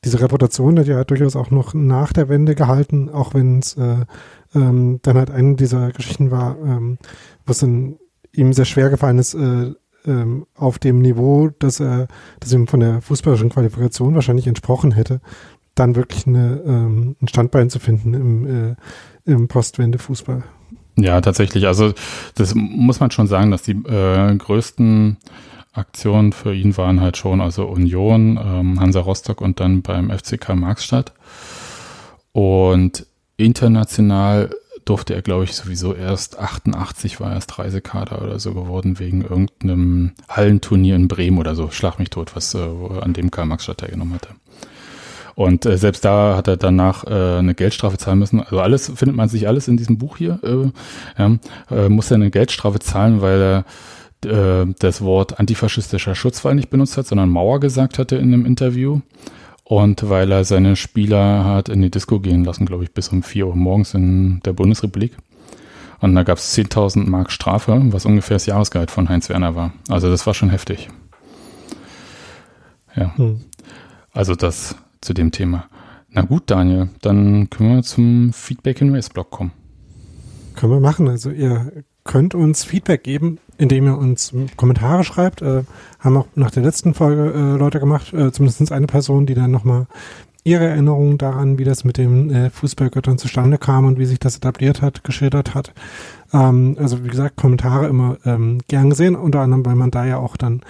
diese 0.05 0.21
Reputation 0.21 0.79
hat 0.79 0.87
ja 0.87 1.03
durchaus 1.03 1.35
auch 1.35 1.51
noch 1.51 1.73
nach 1.73 2.13
der 2.13 2.29
Wende 2.29 2.55
gehalten, 2.55 3.09
auch 3.09 3.33
wenn 3.33 3.59
es 3.59 3.75
äh, 3.75 4.05
ähm, 4.55 4.99
dann 5.01 5.17
halt 5.17 5.31
eine 5.31 5.55
dieser 5.55 5.91
Geschichten 5.91 6.31
war, 6.31 6.57
ähm, 6.63 6.97
wo 7.45 7.51
es 7.51 7.61
ihm 7.63 8.53
sehr 8.53 8.65
schwer 8.65 8.89
gefallen 8.89 9.19
ist, 9.19 9.33
äh, 9.33 9.73
ähm, 10.05 10.45
auf 10.55 10.79
dem 10.79 10.99
Niveau, 10.99 11.49
dass 11.59 11.79
er, 11.79 12.07
dass 12.39 12.53
ihm 12.53 12.67
von 12.67 12.79
der 12.79 13.01
fußballerischen 13.01 13.49
Qualifikation 13.49 14.15
wahrscheinlich 14.15 14.47
entsprochen 14.47 14.91
hätte, 14.91 15.19
dann 15.79 15.95
wirklich 15.95 16.27
eine, 16.27 16.61
ähm, 16.65 17.15
ein 17.21 17.27
Standbein 17.27 17.69
zu 17.69 17.79
finden 17.79 18.13
im, 18.13 18.71
äh, 18.71 18.75
im 19.25 19.47
Postwende-Fußball. 19.47 20.43
Ja, 20.97 21.21
tatsächlich. 21.21 21.67
Also 21.67 21.93
das 22.35 22.55
muss 22.55 22.99
man 22.99 23.11
schon 23.11 23.27
sagen, 23.27 23.51
dass 23.51 23.61
die 23.61 23.73
äh, 23.73 24.35
größten 24.35 25.17
Aktionen 25.73 26.33
für 26.33 26.53
ihn 26.55 26.75
waren 26.75 27.01
halt 27.01 27.17
schon 27.17 27.39
also 27.39 27.65
Union, 27.65 28.39
ähm, 28.43 28.79
Hansa 28.79 28.99
Rostock 28.99 29.41
und 29.41 29.59
dann 29.59 29.83
beim 29.83 30.09
FCK 30.09 30.55
Marxstadt. 30.55 31.13
Und 32.31 33.05
international 33.37 34.49
durfte 34.85 35.13
er, 35.13 35.21
glaube 35.21 35.43
ich, 35.43 35.53
sowieso 35.53 35.93
erst 35.93 36.39
88 36.39 37.19
war 37.19 37.33
erst 37.33 37.59
Reisekader 37.59 38.21
oder 38.21 38.39
so 38.39 38.53
geworden 38.53 38.99
wegen 38.99 39.21
irgendeinem 39.21 40.13
Hallenturnier 40.29 40.95
in 40.95 41.07
Bremen 41.07 41.37
oder 41.37 41.55
so. 41.55 41.69
Schlag 41.69 41.99
mich 41.99 42.09
tot, 42.09 42.35
was 42.35 42.55
äh, 42.55 42.59
an 43.01 43.13
dem 43.13 43.29
Karl 43.29 43.45
Marxstadt 43.45 43.79
teilgenommen 43.79 44.15
hatte. 44.15 44.29
Und 45.37 45.67
äh, 45.67 45.77
selbst 45.77 46.03
da 46.03 46.35
hat 46.35 46.47
er 46.47 46.57
danach 46.57 47.03
äh, 47.03 47.37
eine 47.37 47.53
Geldstrafe 47.53 47.99
zahlen 47.99 48.17
müssen. 48.17 48.41
Also 48.41 48.59
alles 48.59 48.91
findet 48.95 49.15
man 49.15 49.29
sich 49.29 49.47
alles 49.47 49.67
in 49.67 49.77
diesem 49.77 49.99
Buch 49.99 50.17
hier. 50.17 50.39
Äh, 50.41 50.71
ja, 51.21 51.37
äh, 51.69 51.89
muss 51.89 52.09
er 52.09 52.15
eine 52.15 52.31
Geldstrafe 52.31 52.79
zahlen, 52.79 53.21
weil 53.21 53.63
er 54.23 54.63
äh, 54.63 54.65
das 54.79 55.03
Wort 55.03 55.39
antifaschistischer 55.39 56.15
Schutzfall 56.15 56.55
nicht 56.55 56.71
benutzt 56.71 56.97
hat, 56.97 57.05
sondern 57.05 57.29
Mauer 57.29 57.59
gesagt 57.59 57.99
hatte 57.99 58.15
in 58.15 58.33
einem 58.33 58.47
Interview. 58.47 59.01
Und 59.63 60.09
weil 60.09 60.31
er 60.31 60.43
seine 60.43 60.75
Spieler 60.75 61.45
hat 61.45 61.69
in 61.69 61.83
die 61.83 61.91
Disco 61.91 62.19
gehen 62.19 62.43
lassen, 62.43 62.65
glaube 62.65 62.85
ich, 62.85 62.91
bis 62.91 63.09
um 63.09 63.21
4 63.21 63.45
Uhr 63.45 63.55
morgens 63.55 63.93
in 63.93 64.39
der 64.43 64.53
Bundesrepublik. 64.53 65.17
Und 65.99 66.15
da 66.15 66.23
gab 66.23 66.39
es 66.39 66.57
10.000 66.57 67.07
Mark 67.07 67.31
Strafe, 67.31 67.79
was 67.91 68.07
ungefähr 68.07 68.37
das 68.37 68.47
Jahresgehalt 68.47 68.89
von 68.89 69.07
Heinz 69.07 69.29
Werner 69.29 69.55
war. 69.55 69.71
Also 69.87 70.09
das 70.09 70.25
war 70.25 70.33
schon 70.33 70.49
heftig. 70.49 70.89
Ja. 72.95 73.15
Hm. 73.17 73.41
Also 74.13 74.33
das 74.33 74.75
zu 75.01 75.13
dem 75.13 75.31
Thema. 75.31 75.65
Na 76.09 76.21
gut, 76.21 76.43
Daniel, 76.47 76.89
dann 77.01 77.49
können 77.49 77.75
wir 77.75 77.83
zum 77.83 78.33
Feedback 78.33 78.81
in 78.81 78.93
Race-Blog 78.93 79.29
kommen. 79.29 79.51
Können 80.55 80.71
wir 80.71 80.79
machen. 80.79 81.07
Also 81.07 81.29
ihr 81.29 81.83
könnt 82.03 82.33
uns 82.33 82.63
Feedback 82.63 83.03
geben, 83.03 83.37
indem 83.57 83.85
ihr 83.85 83.97
uns 83.97 84.33
Kommentare 84.55 85.03
schreibt. 85.03 85.41
Äh, 85.41 85.63
haben 85.99 86.17
auch 86.17 86.27
nach 86.35 86.51
der 86.51 86.63
letzten 86.63 86.93
Folge 86.93 87.33
äh, 87.33 87.57
Leute 87.57 87.79
gemacht, 87.79 88.13
äh, 88.13 88.31
zumindest 88.31 88.71
eine 88.71 88.87
Person, 88.87 89.25
die 89.25 89.35
dann 89.35 89.51
nochmal 89.51 89.87
ihre 90.47 90.65
Erinnerungen 90.65 91.17
daran, 91.17 91.59
wie 91.59 91.65
das 91.65 91.83
mit 91.83 91.97
den 91.97 92.31
äh, 92.31 92.49
Fußballgöttern 92.49 93.17
zustande 93.17 93.57
kam 93.57 93.85
und 93.85 93.99
wie 93.99 94.05
sich 94.05 94.17
das 94.17 94.37
etabliert 94.37 94.81
hat, 94.81 95.03
geschildert 95.03 95.53
hat. 95.53 95.73
Ähm, 96.31 96.77
also 96.79 97.03
wie 97.03 97.09
gesagt, 97.09 97.35
Kommentare 97.35 97.87
immer 97.87 98.17
ähm, 98.25 98.59
gern 98.69 98.89
gesehen, 98.89 99.15
unter 99.15 99.41
anderem, 99.41 99.65
weil 99.65 99.75
man 99.75 99.91
da 99.91 100.05
ja 100.05 100.17
auch 100.17 100.37
dann 100.37 100.61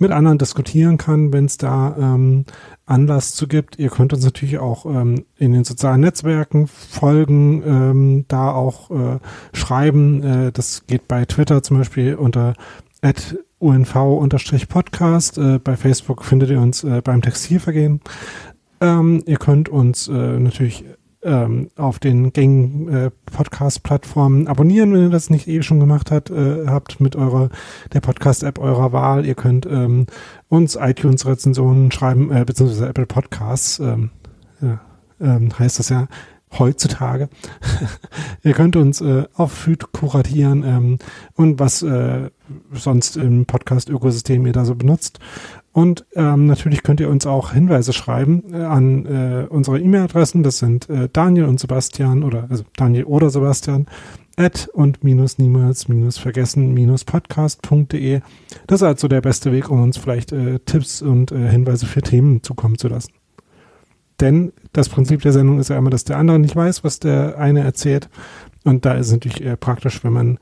mit 0.00 0.10
anderen 0.12 0.38
diskutieren 0.38 0.96
kann, 0.96 1.32
wenn 1.32 1.44
es 1.44 1.58
da 1.58 1.96
ähm, 1.98 2.44
Anlass 2.86 3.34
zu 3.34 3.46
gibt. 3.46 3.78
Ihr 3.78 3.90
könnt 3.90 4.12
uns 4.12 4.24
natürlich 4.24 4.58
auch 4.58 4.86
ähm, 4.86 5.24
in 5.36 5.52
den 5.52 5.64
sozialen 5.64 6.00
Netzwerken 6.00 6.66
folgen, 6.66 7.62
ähm, 7.64 8.24
da 8.28 8.50
auch 8.50 8.90
äh, 8.90 9.18
schreiben. 9.52 10.22
Äh, 10.22 10.52
das 10.52 10.86
geht 10.86 11.06
bei 11.06 11.24
Twitter 11.24 11.62
zum 11.62 11.78
Beispiel 11.78 12.14
unter 12.14 12.54
unv-podcast. 13.58 15.38
Äh, 15.38 15.58
bei 15.58 15.76
Facebook 15.76 16.24
findet 16.24 16.50
ihr 16.50 16.60
uns 16.60 16.82
äh, 16.82 17.00
beim 17.02 17.22
Textilvergehen. 17.22 18.00
Ähm, 18.80 19.22
ihr 19.26 19.36
könnt 19.36 19.68
uns 19.68 20.08
äh, 20.08 20.12
natürlich 20.12 20.84
ähm, 21.22 21.70
auf 21.76 21.98
den 21.98 22.32
gängigen 22.32 22.88
äh, 22.88 23.10
Podcast-Plattformen 23.26 24.48
abonnieren, 24.48 24.92
wenn 24.92 25.02
ihr 25.02 25.10
das 25.10 25.30
nicht 25.30 25.48
eh 25.48 25.62
schon 25.62 25.80
gemacht 25.80 26.10
habt, 26.10 26.30
äh, 26.30 26.66
habt 26.66 27.00
mit 27.00 27.16
eurer 27.16 27.50
der 27.92 28.00
Podcast-App 28.00 28.58
eurer 28.58 28.92
Wahl. 28.92 29.26
Ihr 29.26 29.34
könnt 29.34 29.66
ähm, 29.66 30.06
uns 30.48 30.76
iTunes-Rezensionen 30.76 31.92
schreiben, 31.92 32.32
äh, 32.32 32.44
beziehungsweise 32.44 32.88
Apple 32.88 33.06
Podcasts, 33.06 33.78
ähm, 33.80 34.10
ja, 34.60 34.80
ähm, 35.20 35.58
heißt 35.58 35.78
das 35.78 35.90
ja 35.90 36.08
heutzutage. 36.58 37.28
ihr 38.42 38.54
könnt 38.54 38.76
uns 38.76 39.00
äh, 39.00 39.24
auf 39.34 39.52
Feed 39.52 39.92
kuratieren 39.92 40.64
ähm, 40.64 40.98
und 41.34 41.60
was 41.60 41.82
äh, 41.82 42.30
sonst 42.72 43.16
im 43.16 43.46
Podcast-Ökosystem 43.46 44.46
ihr 44.46 44.52
da 44.52 44.64
so 44.64 44.74
benutzt. 44.74 45.20
Und 45.72 46.04
ähm, 46.14 46.46
natürlich 46.46 46.82
könnt 46.82 46.98
ihr 47.00 47.08
uns 47.08 47.26
auch 47.26 47.52
Hinweise 47.52 47.92
schreiben 47.92 48.42
äh, 48.52 48.56
an 48.56 49.06
äh, 49.06 49.46
unsere 49.48 49.78
E-Mail-Adressen. 49.78 50.42
Das 50.42 50.58
sind 50.58 50.90
äh, 50.90 51.08
Daniel 51.12 51.44
und 51.44 51.60
Sebastian 51.60 52.24
oder 52.24 52.48
also 52.50 52.64
Daniel 52.76 53.04
oder 53.04 53.30
Sebastian 53.30 53.86
at 54.36 54.68
und 54.72 55.04
minus 55.04 55.38
niemals 55.38 55.86
minus 55.86 56.18
vergessen 56.18 56.72
minus 56.74 57.04
podcast.de. 57.04 58.20
Das 58.66 58.80
ist 58.80 58.86
also 58.86 59.06
der 59.06 59.20
beste 59.20 59.52
Weg, 59.52 59.70
um 59.70 59.82
uns 59.82 59.96
vielleicht 59.96 60.32
äh, 60.32 60.58
Tipps 60.60 61.02
und 61.02 61.30
äh, 61.30 61.48
Hinweise 61.48 61.86
für 61.86 62.02
Themen 62.02 62.42
zukommen 62.42 62.78
zu 62.78 62.88
lassen. 62.88 63.12
Denn 64.18 64.52
das 64.72 64.88
Prinzip 64.88 65.22
der 65.22 65.32
Sendung 65.32 65.58
ist 65.58 65.70
ja 65.70 65.78
immer, 65.78 65.90
dass 65.90 66.04
der 66.04 66.18
andere 66.18 66.38
nicht 66.38 66.56
weiß, 66.56 66.84
was 66.84 66.98
der 67.00 67.38
eine 67.38 67.62
erzählt. 67.62 68.08
Und 68.64 68.84
da 68.84 68.94
ist 68.94 69.06
es 69.06 69.12
natürlich 69.12 69.42
eher 69.42 69.56
praktisch, 69.56 70.02
wenn 70.04 70.12
man 70.12 70.38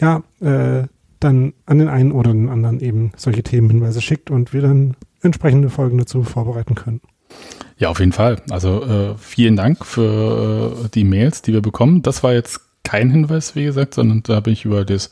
ja 0.00 0.22
äh, 0.40 0.86
dann 1.20 1.52
an 1.66 1.78
den 1.78 1.88
einen 1.88 2.12
oder 2.12 2.32
den 2.32 2.48
anderen 2.48 2.80
eben 2.80 3.12
solche 3.16 3.42
Themenhinweise 3.42 4.00
schickt 4.00 4.30
und 4.30 4.52
wir 4.52 4.62
dann 4.62 4.96
entsprechende 5.22 5.70
Folgen 5.70 5.98
dazu 5.98 6.22
vorbereiten 6.22 6.74
können. 6.74 7.00
Ja, 7.78 7.88
auf 7.88 8.00
jeden 8.00 8.12
Fall. 8.12 8.42
Also 8.50 8.82
äh, 8.84 9.14
vielen 9.16 9.56
Dank 9.56 9.84
für 9.84 10.84
äh, 10.84 10.88
die 10.88 11.04
Mails, 11.04 11.42
die 11.42 11.52
wir 11.52 11.62
bekommen. 11.62 12.02
Das 12.02 12.22
war 12.22 12.32
jetzt 12.32 12.60
kein 12.90 13.10
Hinweis, 13.10 13.54
wie 13.54 13.62
gesagt, 13.62 13.94
sondern 13.94 14.24
da 14.24 14.40
bin 14.40 14.52
ich 14.52 14.64
über 14.64 14.84
das 14.84 15.10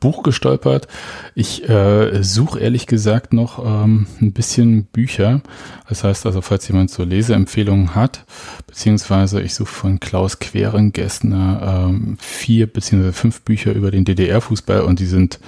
Buch 0.00 0.24
gestolpert. 0.24 0.88
Ich 1.36 1.68
äh, 1.68 2.20
suche 2.24 2.58
ehrlich 2.58 2.88
gesagt 2.88 3.32
noch 3.32 3.64
ähm, 3.64 4.08
ein 4.20 4.32
bisschen 4.32 4.86
Bücher. 4.86 5.40
Das 5.88 6.02
heißt 6.02 6.26
also, 6.26 6.40
falls 6.40 6.66
jemand 6.66 6.90
so 6.90 7.04
Leseempfehlungen 7.04 7.94
hat, 7.94 8.24
beziehungsweise 8.66 9.40
ich 9.40 9.54
suche 9.54 9.72
von 9.72 10.00
Klaus 10.00 10.40
Querengessner 10.40 11.86
ähm, 11.90 12.16
vier 12.18 12.66
beziehungsweise 12.66 13.12
fünf 13.12 13.42
Bücher 13.42 13.72
über 13.72 13.92
den 13.92 14.04
DDR-Fußball 14.04 14.80
und 14.80 14.98
die 14.98 15.06
sind 15.06 15.38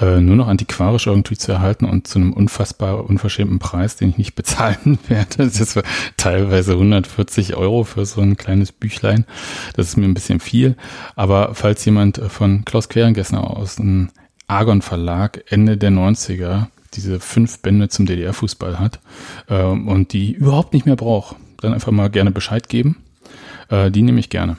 äh, 0.00 0.20
nur 0.20 0.36
noch 0.36 0.48
antiquarisch 0.48 1.06
irgendwie 1.06 1.36
zu 1.36 1.52
erhalten 1.52 1.84
und 1.84 2.06
zu 2.06 2.18
einem 2.18 2.32
unfassbar 2.32 3.08
unverschämten 3.08 3.58
Preis, 3.58 3.96
den 3.96 4.10
ich 4.10 4.18
nicht 4.18 4.34
bezahlen 4.36 4.98
werde. 5.08 5.36
Das 5.38 5.60
ist 5.60 5.80
teilweise 6.16 6.72
140 6.72 7.56
Euro 7.56 7.84
für 7.84 8.06
so 8.06 8.20
ein 8.20 8.36
kleines 8.36 8.72
Büchlein. 8.72 9.26
Das 9.74 9.88
ist 9.88 9.96
mir 9.96 10.06
ein 10.06 10.14
bisschen 10.14 10.40
viel. 10.40 10.76
Aber 11.16 11.54
falls 11.54 11.84
jemand 11.84 12.20
von 12.28 12.64
Klaus 12.64 12.88
Querengessner 12.88 13.56
aus 13.56 13.76
dem 13.76 14.10
Argon 14.46 14.82
Verlag 14.82 15.44
Ende 15.48 15.76
der 15.76 15.90
90er 15.90 16.66
diese 16.94 17.20
fünf 17.20 17.60
Bände 17.60 17.88
zum 17.88 18.06
DDR-Fußball 18.06 18.78
hat 18.78 19.00
äh, 19.48 19.62
und 19.62 20.12
die 20.12 20.32
überhaupt 20.32 20.72
nicht 20.72 20.86
mehr 20.86 20.96
braucht, 20.96 21.36
dann 21.60 21.72
einfach 21.72 21.92
mal 21.92 22.10
gerne 22.10 22.30
Bescheid 22.30 22.68
geben. 22.68 22.96
Äh, 23.68 23.90
die 23.90 24.02
nehme 24.02 24.18
ich 24.18 24.30
gerne. 24.30 24.56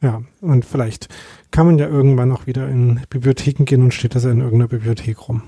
Ja, 0.00 0.22
und 0.40 0.64
vielleicht 0.64 1.08
kann 1.50 1.66
man 1.66 1.78
ja 1.78 1.88
irgendwann 1.88 2.32
auch 2.32 2.46
wieder 2.46 2.68
in 2.68 3.00
Bibliotheken 3.10 3.64
gehen 3.64 3.82
und 3.82 3.94
steht 3.94 4.14
das 4.14 4.24
in 4.24 4.40
irgendeiner 4.40 4.68
Bibliothek 4.68 5.28
rum. 5.28 5.42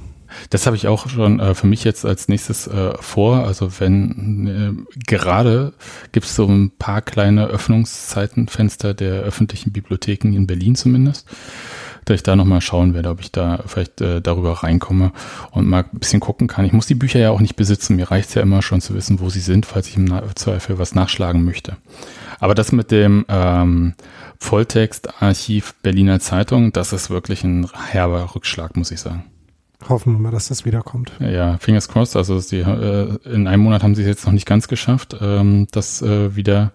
Das 0.51 0.67
habe 0.67 0.77
ich 0.77 0.87
auch 0.87 1.09
schon 1.09 1.41
äh, 1.41 1.55
für 1.55 1.67
mich 1.67 1.85
jetzt 1.85 2.05
als 2.05 2.29
nächstes 2.29 2.67
äh, 2.67 2.95
vor. 3.01 3.45
Also 3.45 3.81
wenn 3.81 4.87
äh, 4.87 5.01
gerade 5.07 5.73
gibt 6.13 6.27
es 6.27 6.35
so 6.35 6.47
ein 6.47 6.71
paar 6.79 7.03
kleine 7.03 7.47
Öffnungszeitenfenster 7.47 8.95
der 8.95 9.23
öffentlichen 9.23 9.73
Bibliotheken 9.73 10.33
in 10.33 10.47
Berlin 10.47 10.75
zumindest. 10.77 11.27
Dass 12.05 12.17
ich 12.17 12.23
da 12.23 12.37
nochmal 12.37 12.61
schauen 12.61 12.95
werde, 12.95 13.11
ob 13.11 13.21
ich 13.21 13.33
da 13.33 13.63
vielleicht 13.67 14.01
äh, 14.01 14.21
darüber 14.21 14.53
reinkomme 14.53 15.13
und 15.51 15.67
mal 15.67 15.85
ein 15.93 15.99
bisschen 15.99 16.21
gucken 16.21 16.49
kann. 16.49 16.65
Ich 16.65 16.73
muss 16.73 16.87
die 16.87 16.95
Bücher 16.95 17.21
ja 17.21 17.31
auch 17.31 17.41
nicht 17.41 17.57
besitzen. 17.57 17.97
Mir 17.97 18.11
reicht 18.11 18.31
es 18.31 18.35
ja 18.35 18.43
immer 18.43 18.63
schon 18.63 18.81
zu 18.81 18.95
wissen, 18.95 19.21
wo 19.21 19.31
sie 19.31 19.41
sind, 19.41 19.67
falls 19.67 19.89
ich 19.89 19.97
im 19.97 20.09
Zweifel 20.35 20.79
was 20.79 20.95
nachschlagen 20.95 21.45
möchte. 21.45 21.77
Aber 22.41 22.55
das 22.55 22.73
mit 22.73 22.91
dem 22.91 23.27
ähm, 23.29 23.95
Volltextarchiv 24.39 25.75
Berliner 25.83 26.21
Zeitung, 26.21 26.73
das 26.73 26.93
ist 26.93 27.11
wirklich 27.11 27.45
ein 27.45 27.69
herber 27.91 28.35
Rückschlag, 28.35 28.77
muss 28.77 28.91
ich 28.91 29.01
sagen. 29.01 29.25
Hoffen 29.89 30.15
wir 30.15 30.19
mal, 30.19 30.31
dass 30.31 30.49
das 30.49 30.65
wiederkommt. 30.65 31.13
Ja, 31.21 31.57
fingers 31.59 31.89
crossed. 31.89 32.17
Also 32.17 32.39
sie, 32.39 32.59
äh, 32.59 33.17
in 33.25 33.47
einem 33.47 33.63
Monat 33.63 33.83
haben 33.83 33.95
sie 33.95 34.03
es 34.03 34.09
jetzt 34.09 34.27
noch 34.27 34.33
nicht 34.33 34.47
ganz 34.47 34.69
geschafft, 34.69 35.17
ähm, 35.21 35.69
das 35.71 36.03
äh, 36.03 36.37
wieder 36.37 36.73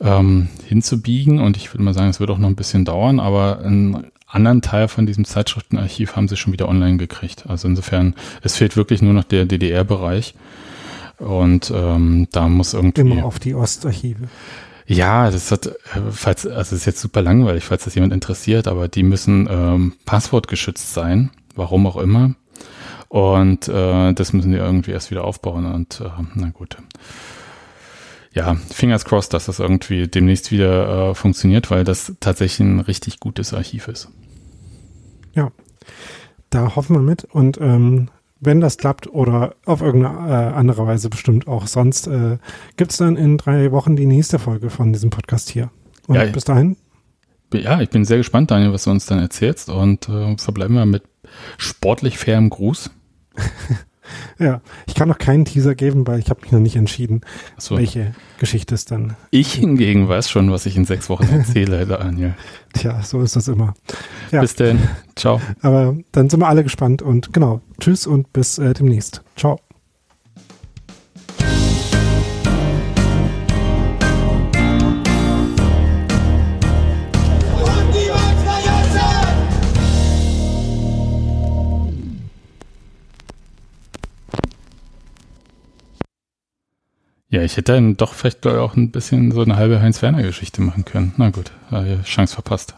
ähm, 0.00 0.48
hinzubiegen. 0.66 1.40
Und 1.40 1.56
ich 1.56 1.72
würde 1.72 1.82
mal 1.82 1.94
sagen, 1.94 2.08
es 2.08 2.20
wird 2.20 2.30
auch 2.30 2.38
noch 2.38 2.48
ein 2.48 2.56
bisschen 2.56 2.84
dauern, 2.84 3.20
aber 3.20 3.60
einen 3.60 4.06
anderen 4.30 4.62
Teil 4.62 4.88
von 4.88 5.06
diesem 5.06 5.24
Zeitschriftenarchiv 5.24 6.16
haben 6.16 6.28
sie 6.28 6.36
schon 6.36 6.52
wieder 6.52 6.68
online 6.68 6.96
gekriegt. 6.96 7.44
Also 7.48 7.68
insofern, 7.68 8.14
es 8.42 8.56
fehlt 8.56 8.76
wirklich 8.76 9.02
nur 9.02 9.12
noch 9.12 9.24
der 9.24 9.44
DDR-Bereich. 9.44 10.34
Und 11.18 11.72
ähm, 11.74 12.28
da 12.32 12.48
muss 12.48 12.74
irgendwie. 12.74 13.00
Immer 13.00 13.24
auf 13.24 13.38
die 13.38 13.54
Ostarchive. 13.54 14.28
Ja, 14.86 15.30
das 15.30 15.52
hat, 15.52 15.70
falls, 16.10 16.46
also 16.46 16.56
das 16.56 16.72
ist 16.72 16.84
jetzt 16.84 17.00
super 17.00 17.22
langweilig, 17.22 17.64
falls 17.64 17.84
das 17.84 17.94
jemand 17.94 18.12
interessiert, 18.12 18.66
aber 18.66 18.88
die 18.88 19.04
müssen 19.04 19.46
ähm, 19.48 19.92
passwortgeschützt 20.04 20.94
sein 20.94 21.30
warum 21.60 21.86
auch 21.86 21.96
immer. 21.96 22.34
Und 23.08 23.68
äh, 23.68 24.12
das 24.12 24.32
müssen 24.32 24.52
die 24.52 24.58
irgendwie 24.58 24.92
erst 24.92 25.10
wieder 25.10 25.24
aufbauen. 25.24 25.66
Und 25.66 26.00
äh, 26.00 26.08
na 26.34 26.50
gut. 26.50 26.76
Ja, 28.32 28.54
fingers 28.54 29.04
crossed, 29.04 29.32
dass 29.34 29.46
das 29.46 29.58
irgendwie 29.58 30.06
demnächst 30.06 30.52
wieder 30.52 31.10
äh, 31.10 31.14
funktioniert, 31.14 31.70
weil 31.70 31.82
das 31.84 32.14
tatsächlich 32.20 32.60
ein 32.60 32.80
richtig 32.80 33.18
gutes 33.18 33.52
Archiv 33.52 33.88
ist. 33.88 34.08
Ja, 35.34 35.50
da 36.50 36.76
hoffen 36.76 36.94
wir 36.94 37.02
mit. 37.02 37.24
Und 37.24 37.58
ähm, 37.60 38.08
wenn 38.38 38.60
das 38.60 38.78
klappt 38.78 39.08
oder 39.08 39.54
auf 39.66 39.82
irgendeine 39.82 40.28
äh, 40.28 40.52
andere 40.54 40.86
Weise 40.86 41.10
bestimmt 41.10 41.48
auch 41.48 41.66
sonst, 41.66 42.06
äh, 42.06 42.38
gibt 42.76 42.92
es 42.92 42.98
dann 42.98 43.16
in 43.16 43.36
drei 43.36 43.72
Wochen 43.72 43.96
die 43.96 44.06
nächste 44.06 44.38
Folge 44.38 44.70
von 44.70 44.92
diesem 44.92 45.10
Podcast 45.10 45.50
hier. 45.50 45.70
Und 46.06 46.16
ja, 46.16 46.24
bis 46.26 46.44
dahin. 46.44 46.76
Ja, 47.52 47.80
ich 47.80 47.90
bin 47.90 48.04
sehr 48.04 48.18
gespannt, 48.18 48.50
Daniel, 48.50 48.72
was 48.72 48.84
du 48.84 48.90
uns 48.90 49.06
dann 49.06 49.18
erzählst 49.18 49.68
und 49.70 50.08
äh, 50.08 50.36
verbleiben 50.38 50.76
wir 50.76 50.86
mit 50.86 51.02
sportlich 51.58 52.16
fairem 52.16 52.48
Gruß. 52.48 52.90
ja, 54.38 54.60
ich 54.86 54.94
kann 54.94 55.08
noch 55.08 55.18
keinen 55.18 55.44
Teaser 55.44 55.74
geben, 55.74 56.06
weil 56.06 56.18
ich 56.18 56.30
habe 56.30 56.40
mich 56.42 56.52
noch 56.52 56.60
nicht 56.60 56.76
entschieden, 56.76 57.22
so. 57.58 57.76
welche 57.76 58.14
Geschichte 58.38 58.74
es 58.74 58.84
dann. 58.84 59.16
Ich 59.30 59.54
hingegen 59.54 60.08
weiß 60.08 60.30
schon, 60.30 60.50
was 60.50 60.66
ich 60.66 60.76
in 60.76 60.84
sechs 60.84 61.08
Wochen 61.08 61.28
erzähle, 61.30 61.86
Daniel. 61.86 62.34
Tja, 62.72 63.02
so 63.02 63.22
ist 63.22 63.36
das 63.36 63.48
immer. 63.48 63.74
Ja. 64.30 64.40
Bis 64.40 64.54
denn. 64.54 64.78
Ciao. 65.16 65.40
Aber 65.62 65.96
dann 66.12 66.30
sind 66.30 66.40
wir 66.40 66.48
alle 66.48 66.62
gespannt 66.62 67.02
und 67.02 67.32
genau. 67.32 67.60
Tschüss 67.80 68.06
und 68.06 68.32
bis 68.32 68.58
äh, 68.58 68.74
demnächst. 68.74 69.22
Ciao. 69.36 69.60
Ja, 87.30 87.42
ich 87.42 87.56
hätte 87.56 87.72
dann 87.74 87.96
doch 87.96 88.14
vielleicht 88.14 88.44
auch 88.46 88.74
ein 88.74 88.90
bisschen 88.90 89.30
so 89.30 89.42
eine 89.42 89.56
halbe 89.56 89.80
Heinz-Werner-Geschichte 89.80 90.62
machen 90.62 90.84
können. 90.84 91.14
Na 91.16 91.30
gut, 91.30 91.52
Chance 92.04 92.34
verpasst. 92.34 92.74